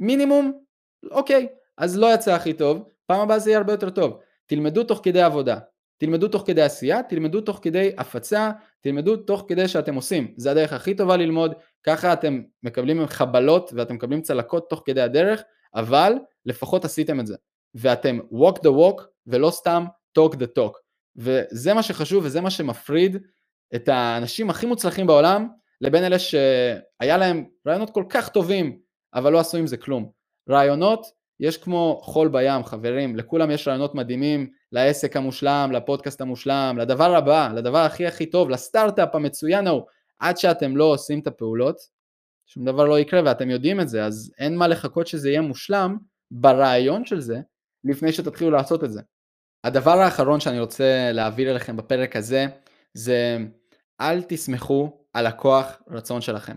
מינימום, 0.00 0.62
אוקיי, 1.10 1.48
אז 1.78 1.98
לא 1.98 2.14
יצא 2.14 2.34
הכי 2.34 2.52
טוב, 2.52 2.88
פעם 3.06 3.20
הבאה 3.20 3.38
זה 3.38 3.50
יהיה 3.50 3.58
הרבה 3.58 3.72
יותר 3.72 3.90
טוב. 3.90 4.18
תלמדו 4.46 4.84
תוך 4.84 5.00
כדי 5.02 5.22
עבודה, 5.22 5.58
תלמדו 5.98 6.28
תוך 6.28 6.42
כדי 6.46 6.62
עשייה, 6.62 7.02
תלמדו 7.02 7.40
תוך 7.40 7.58
כדי 7.62 7.92
הפצה, 7.98 8.50
תלמדו 8.80 9.16
תוך 9.16 9.44
כדי 9.48 9.68
שאתם 9.68 9.94
עושים. 9.94 10.34
זה 10.36 10.50
הדרך 10.50 10.72
הכי 10.72 10.94
טובה 10.94 11.16
ללמוד, 11.16 11.54
ככה 11.82 12.12
אתם 12.12 12.42
מקבלים 12.62 13.06
חבלות 13.06 13.72
ואתם 13.74 13.94
מקבלים 13.94 14.22
צלקות 14.22 14.70
תוך 14.70 14.82
כדי 14.84 15.00
הדרך, 15.00 15.42
אבל 15.74 16.12
לפחות 16.46 16.84
עשיתם 16.84 17.20
את 17.20 17.26
זה. 17.26 17.36
ואתם 17.74 18.18
walk 18.32 18.58
the 18.58 18.70
walk 18.70 19.02
ולא 19.26 19.50
סתם 19.50 19.84
talk 20.18 20.32
the 20.32 20.58
talk. 20.58 20.72
וזה 21.16 21.74
מה 21.74 21.82
שחשוב 21.82 22.24
וזה 22.24 22.40
מה 22.40 22.50
שמפריד 22.50 23.16
את 23.74 23.88
האנשים 23.88 24.50
הכי 24.50 24.66
מוצלחים 24.66 25.06
בעולם 25.06 25.48
לבין 25.80 26.04
אלה 26.04 26.18
שהיה 26.18 27.16
להם 27.16 27.44
רעיונות 27.66 27.90
כל 27.90 28.04
כך 28.08 28.28
טובים 28.28 28.78
אבל 29.14 29.32
לא 29.32 29.40
עשו 29.40 29.56
עם 29.56 29.66
זה 29.66 29.76
כלום. 29.76 30.21
רעיונות 30.48 31.06
יש 31.40 31.58
כמו 31.58 32.00
חול 32.02 32.28
בים 32.28 32.64
חברים, 32.64 33.16
לכולם 33.16 33.50
יש 33.50 33.68
רעיונות 33.68 33.94
מדהימים 33.94 34.50
לעסק 34.72 35.16
המושלם, 35.16 35.70
לפודקאסט 35.72 36.20
המושלם, 36.20 36.76
לדבר 36.80 37.16
הבא, 37.16 37.52
לדבר 37.54 37.78
הכי 37.78 38.06
הכי 38.06 38.26
טוב, 38.26 38.50
לסטארט-אפ 38.50 39.14
המצוין 39.14 39.66
ההוא, 39.66 39.82
עד 40.18 40.36
שאתם 40.36 40.76
לא 40.76 40.84
עושים 40.84 41.20
את 41.20 41.26
הפעולות, 41.26 41.76
שום 42.46 42.64
דבר 42.64 42.84
לא 42.84 42.98
יקרה 42.98 43.20
ואתם 43.24 43.50
יודעים 43.50 43.80
את 43.80 43.88
זה, 43.88 44.04
אז 44.04 44.32
אין 44.38 44.56
מה 44.56 44.68
לחכות 44.68 45.06
שזה 45.06 45.28
יהיה 45.30 45.40
מושלם 45.40 45.98
ברעיון 46.30 47.04
של 47.04 47.20
זה, 47.20 47.40
לפני 47.84 48.12
שתתחילו 48.12 48.50
לעשות 48.50 48.84
את 48.84 48.92
זה. 48.92 49.00
הדבר 49.64 49.98
האחרון 49.98 50.40
שאני 50.40 50.60
רוצה 50.60 51.12
להעביר 51.12 51.50
אליכם 51.50 51.76
בפרק 51.76 52.16
הזה, 52.16 52.46
זה 52.94 53.38
אל 54.00 54.22
תסמכו 54.22 55.06
על 55.12 55.26
הכוח 55.26 55.82
רצון 55.90 56.20
שלכם. 56.20 56.56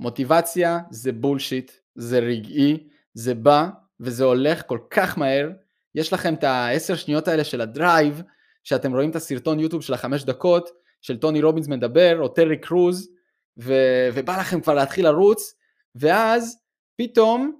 מוטיבציה 0.00 0.78
זה 0.90 1.12
bullshit, 1.12 1.72
זה 1.94 2.18
רגעי, 2.18 2.88
זה 3.14 3.34
בא 3.34 3.68
וזה 4.00 4.24
הולך 4.24 4.62
כל 4.66 4.78
כך 4.90 5.18
מהר, 5.18 5.50
יש 5.94 6.12
לכם 6.12 6.34
את 6.34 6.44
העשר 6.44 6.96
שניות 6.96 7.28
האלה 7.28 7.44
של 7.44 7.60
ה 7.60 7.69
drive, 7.69 8.22
שאתם 8.62 8.94
רואים 8.94 9.10
את 9.10 9.16
הסרטון 9.16 9.60
יוטיוב 9.60 9.82
של 9.82 9.94
החמש 9.94 10.24
דקות, 10.24 10.70
של 11.00 11.16
טוני 11.16 11.42
רובינס 11.42 11.68
מדבר, 11.68 12.20
או 12.20 12.28
טרי 12.28 12.60
קרוז, 12.60 13.10
ו- 13.58 14.08
ובא 14.14 14.40
לכם 14.40 14.60
כבר 14.60 14.74
להתחיל 14.74 15.04
לרוץ, 15.04 15.54
ואז 15.94 16.58
פתאום 16.96 17.58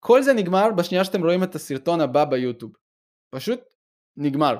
כל 0.00 0.22
זה 0.22 0.32
נגמר 0.32 0.70
בשנייה 0.70 1.04
שאתם 1.04 1.22
רואים 1.22 1.42
את 1.42 1.54
הסרטון 1.54 2.00
הבא 2.00 2.24
ביוטיוב. 2.24 2.72
פשוט 3.30 3.60
נגמר. 4.16 4.56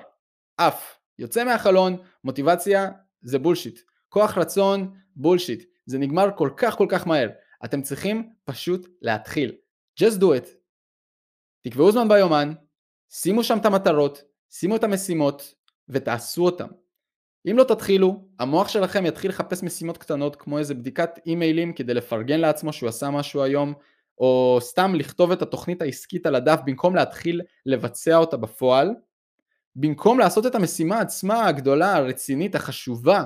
עף. 0.57 0.99
יוצא 1.19 1.45
מהחלון, 1.45 1.97
מוטיבציה 2.25 2.91
זה 3.23 3.39
בולשיט. 3.39 3.81
כוח 4.09 4.39
רצון, 4.39 4.95
בולשיט. 5.17 5.65
זה 5.87 5.99
נגמר 5.99 6.29
כל 6.37 6.51
כך 6.57 6.77
כל 6.77 6.87
כך 6.89 7.07
מהר. 7.07 7.29
אתם 7.65 7.83
צריכים 7.83 8.33
פשוט 8.45 8.89
להתחיל. 9.03 9.53
Just 10.01 10.19
do 10.21 10.25
it. 10.25 10.49
תקבעו 11.63 11.93
זמן 11.93 12.09
ביומן, 12.09 12.53
שימו 13.11 13.45
שם 13.45 13.59
את 13.59 13.67
המטרות, 13.67 14.23
שימו 14.51 14.77
את 14.77 14.85
המשימות 14.85 15.55
ותעשו 15.89 16.45
אותם. 16.45 16.69
אם 17.51 17.59
לא 17.59 17.65
תתחילו, 17.65 18.29
המוח 18.39 18.69
שלכם 18.69 19.07
יתחיל 19.07 19.31
לחפש 19.31 19.63
משימות 19.63 19.99
קטנות 19.99 20.37
כמו 20.37 20.59
איזה 20.59 20.75
בדיקת 20.75 21.11
אימיילים 21.27 21.73
כדי 21.73 21.95
לפרגן 21.95 22.41
לעצמו 22.41 22.73
שהוא 22.73 22.89
עשה 22.89 23.11
משהו 23.11 23.43
היום, 23.43 23.75
או 24.19 24.59
סתם 24.61 24.95
לכתוב 24.95 25.33
את 25.33 25.43
התוכנית 25.43 25.83
העסקית 25.83 26.27
על 26.27 26.35
הדף 26.35 26.61
במקום 26.65 26.95
להתחיל 26.97 27.41
לבצע 27.67 28.17
אותה 28.17 28.37
בפועל, 28.37 28.95
במקום 29.77 30.19
לעשות 30.19 30.47
את 30.47 30.55
המשימה 30.55 31.01
עצמה 31.01 31.47
הגדולה, 31.47 31.97
הרצינית, 31.97 32.55
החשובה. 32.55 33.25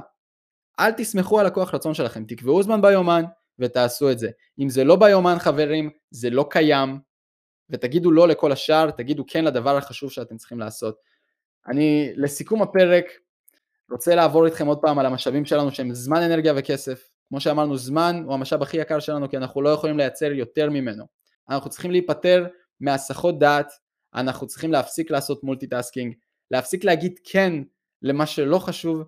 אל 0.80 0.92
תסמכו 0.92 1.40
על 1.40 1.46
הכוח 1.46 1.74
רצון 1.74 1.94
שלכם, 1.94 2.24
תקבעו 2.24 2.62
זמן 2.62 2.82
ביומן 2.82 3.24
ותעשו 3.58 4.10
את 4.10 4.18
זה. 4.18 4.30
אם 4.58 4.68
זה 4.68 4.84
לא 4.84 4.96
ביומן 4.96 5.38
חברים, 5.38 5.90
זה 6.10 6.30
לא 6.30 6.46
קיים, 6.50 6.98
ותגידו 7.70 8.10
לא 8.10 8.28
לכל 8.28 8.52
השאר, 8.52 8.90
תגידו 8.90 9.24
כן 9.28 9.44
לדבר 9.44 9.76
החשוב 9.76 10.10
שאתם 10.10 10.36
צריכים 10.36 10.60
לעשות. 10.60 10.96
אני 11.68 12.12
לסיכום 12.16 12.62
הפרק 12.62 13.04
רוצה 13.90 14.14
לעבור 14.14 14.46
איתכם 14.46 14.66
עוד 14.66 14.78
פעם 14.78 14.98
על 14.98 15.06
המשאבים 15.06 15.44
שלנו 15.44 15.70
שהם 15.70 15.94
זמן, 15.94 16.22
אנרגיה 16.22 16.52
וכסף. 16.56 17.10
כמו 17.28 17.40
שאמרנו, 17.40 17.76
זמן 17.76 18.22
הוא 18.24 18.34
המשאב 18.34 18.62
הכי 18.62 18.76
יקר 18.76 18.98
שלנו 18.98 19.28
כי 19.28 19.36
אנחנו 19.36 19.62
לא 19.62 19.68
יכולים 19.68 19.98
לייצר 19.98 20.32
יותר 20.32 20.70
ממנו. 20.70 21.04
אנחנו 21.48 21.70
צריכים 21.70 21.90
להיפטר 21.90 22.46
מהסחות 22.80 23.38
דעת, 23.38 23.72
אנחנו 24.14 24.46
צריכים 24.46 24.72
להפסיק 24.72 25.10
לעשות 25.10 25.44
multitasking, 25.44 26.14
להפסיק 26.50 26.84
להגיד 26.84 27.18
כן 27.24 27.52
למה 28.02 28.26
שלא 28.26 28.58
חשוב 28.58 29.02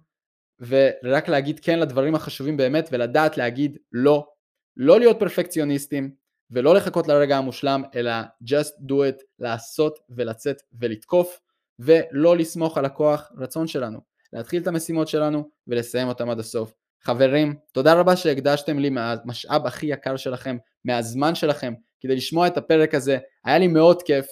ורק 0.60 1.28
להגיד 1.28 1.60
כן 1.60 1.78
לדברים 1.78 2.14
החשובים 2.14 2.56
באמת 2.56 2.88
ולדעת 2.92 3.36
להגיד 3.36 3.78
לא. 3.92 4.26
לא 4.78 4.98
להיות 4.98 5.16
פרפקציוניסטים, 5.18 6.10
ולא 6.50 6.74
לחכות 6.74 7.08
לרגע 7.08 7.38
המושלם, 7.38 7.82
אלא 7.94 8.12
just 8.44 8.88
do 8.88 8.92
it, 8.92 9.22
לעשות 9.38 9.98
ולצאת 10.10 10.62
ולתקוף, 10.72 11.40
ולא 11.78 12.36
לסמוך 12.36 12.78
על 12.78 12.84
הכוח 12.84 13.32
רצון 13.36 13.66
שלנו. 13.66 13.98
להתחיל 14.32 14.62
את 14.62 14.66
המשימות 14.66 15.08
שלנו 15.08 15.48
ולסיים 15.66 16.08
אותם 16.08 16.30
עד 16.30 16.38
הסוף. 16.38 16.72
חברים, 17.02 17.54
תודה 17.72 17.94
רבה 17.94 18.16
שהקדשתם 18.16 18.78
לי 18.78 18.90
מהמשאב 18.90 19.66
הכי 19.66 19.86
יקר 19.86 20.16
שלכם, 20.16 20.56
מהזמן 20.84 21.34
שלכם, 21.34 21.72
כדי 22.00 22.16
לשמוע 22.16 22.46
את 22.46 22.56
הפרק 22.56 22.94
הזה, 22.94 23.18
היה 23.44 23.58
לי 23.58 23.66
מאוד 23.66 24.02
כיף. 24.02 24.26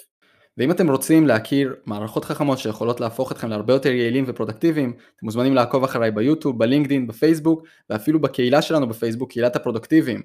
ואם 0.59 0.71
אתם 0.71 0.91
רוצים 0.91 1.27
להכיר 1.27 1.75
מערכות 1.87 2.25
חכמות 2.25 2.59
שיכולות 2.59 3.01
להפוך 3.01 3.33
אתכם 3.33 3.49
להרבה 3.49 3.73
יותר 3.73 3.89
יעילים 3.89 4.25
ופרודקטיביים, 4.27 4.91
אתם 4.91 5.27
מוזמנים 5.27 5.55
לעקוב 5.55 5.85
אחריי 5.85 6.11
ביוטיוב, 6.11 6.59
בלינקדאין, 6.59 7.07
בפייסבוק, 7.07 7.67
ואפילו 7.91 8.21
בקהילה 8.21 8.63
שלנו 8.63 8.89
בפייסבוק, 8.89 9.31
קהילת 9.31 9.57
הפרודקטיביים. 9.57 10.23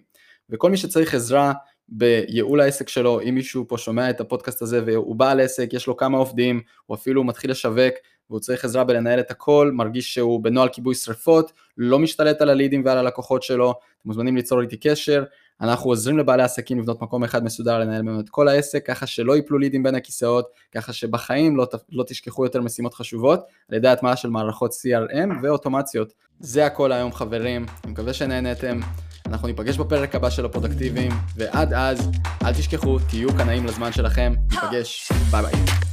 וכל 0.52 0.72
מי 0.72 0.78
שצריך 0.78 1.14
עזרה 1.14 1.54
בייעול 1.90 2.62
העסק 2.62 2.90
שלו, 2.90 3.22
אם 3.22 3.36
מישהו 3.36 3.66
פה 3.68 3.78
שומע 3.78 4.10
את 4.10 4.22
הפודקאסט 4.22 4.62
הזה 4.62 4.82
והוא 4.86 5.16
בעל 5.16 5.40
עסק, 5.40 5.74
יש 5.74 5.88
לו 5.88 5.98
כמה 5.98 6.18
עובדים, 6.18 6.62
הוא 6.86 6.96
אפילו 6.96 7.24
מתחיל 7.24 7.52
לשווק 7.52 7.94
והוא 8.30 8.40
צריך 8.40 8.66
עזרה 8.66 8.84
בלנהל 8.84 9.20
את 9.20 9.32
הכל, 9.32 9.72
מרגיש 9.74 10.14
שהוא 10.14 10.44
בנוהל 10.44 10.70
כיבוי 10.70 10.96
שרפות, 10.96 11.52
לא 11.78 12.00
משתלט 12.00 12.42
על 12.42 12.50
הלידים 12.50 12.82
ועל 12.86 12.98
הלקוחות 12.98 13.44
שלו, 13.44 13.72
אתם 13.72 14.10
מוזמנים 14.10 14.36
ליצור 14.36 14.62
איתי 14.62 14.78
קשר, 14.78 15.24
אנחנו 15.62 15.90
עוזרים 15.90 16.18
לבעלי 16.18 16.44
עסקים 16.44 16.80
לבנות 16.80 17.02
מקום 17.02 17.24
אחד 17.24 17.44
מסודר 17.44 17.80
לנהל 17.80 18.02
באמת 18.02 18.24
את 18.24 18.30
כל 18.30 18.48
העסק, 18.48 18.86
ככה 18.86 19.08
שלא 19.08 19.36
ייפלו 19.36 19.58
לידים 19.58 19.84
בין 19.84 19.96
הכיסאות, 19.96 20.50
ככה 20.72 20.94
שבחיים 20.94 21.58
לא, 21.58 21.68
לא 21.92 22.04
תשכחו 22.08 22.46
יותר 22.46 22.62
משימות 22.62 22.94
חשובות, 22.94 23.40
על 23.70 23.78
ידי 23.78 23.88
הטמעה 23.88 24.16
של 24.16 24.30
מערכות 24.30 24.72
CRM 24.72 25.30
ואוטומציות. 25.44 26.14
זה 26.40 26.66
הכל 26.66 26.92
היום 26.92 27.12
חברים, 27.12 27.66
אני 27.84 27.92
מקווה 27.92 28.14
שנהנתם. 28.14 28.80
אנחנו 29.32 29.48
ניפגש 29.48 29.78
בפרק 29.78 30.16
הבא 30.16 30.30
של 30.30 30.46
הפרודקטיביים, 30.46 31.12
ועד 31.36 31.74
אז, 31.74 32.12
אל 32.44 32.54
תשכחו, 32.54 33.00
תהיו 33.00 33.38
קנאים 33.38 33.66
לזמן 33.66 33.92
שלכם, 33.92 34.34
ניפגש, 34.52 35.12
bye 35.32 35.42
bye. 35.44 35.91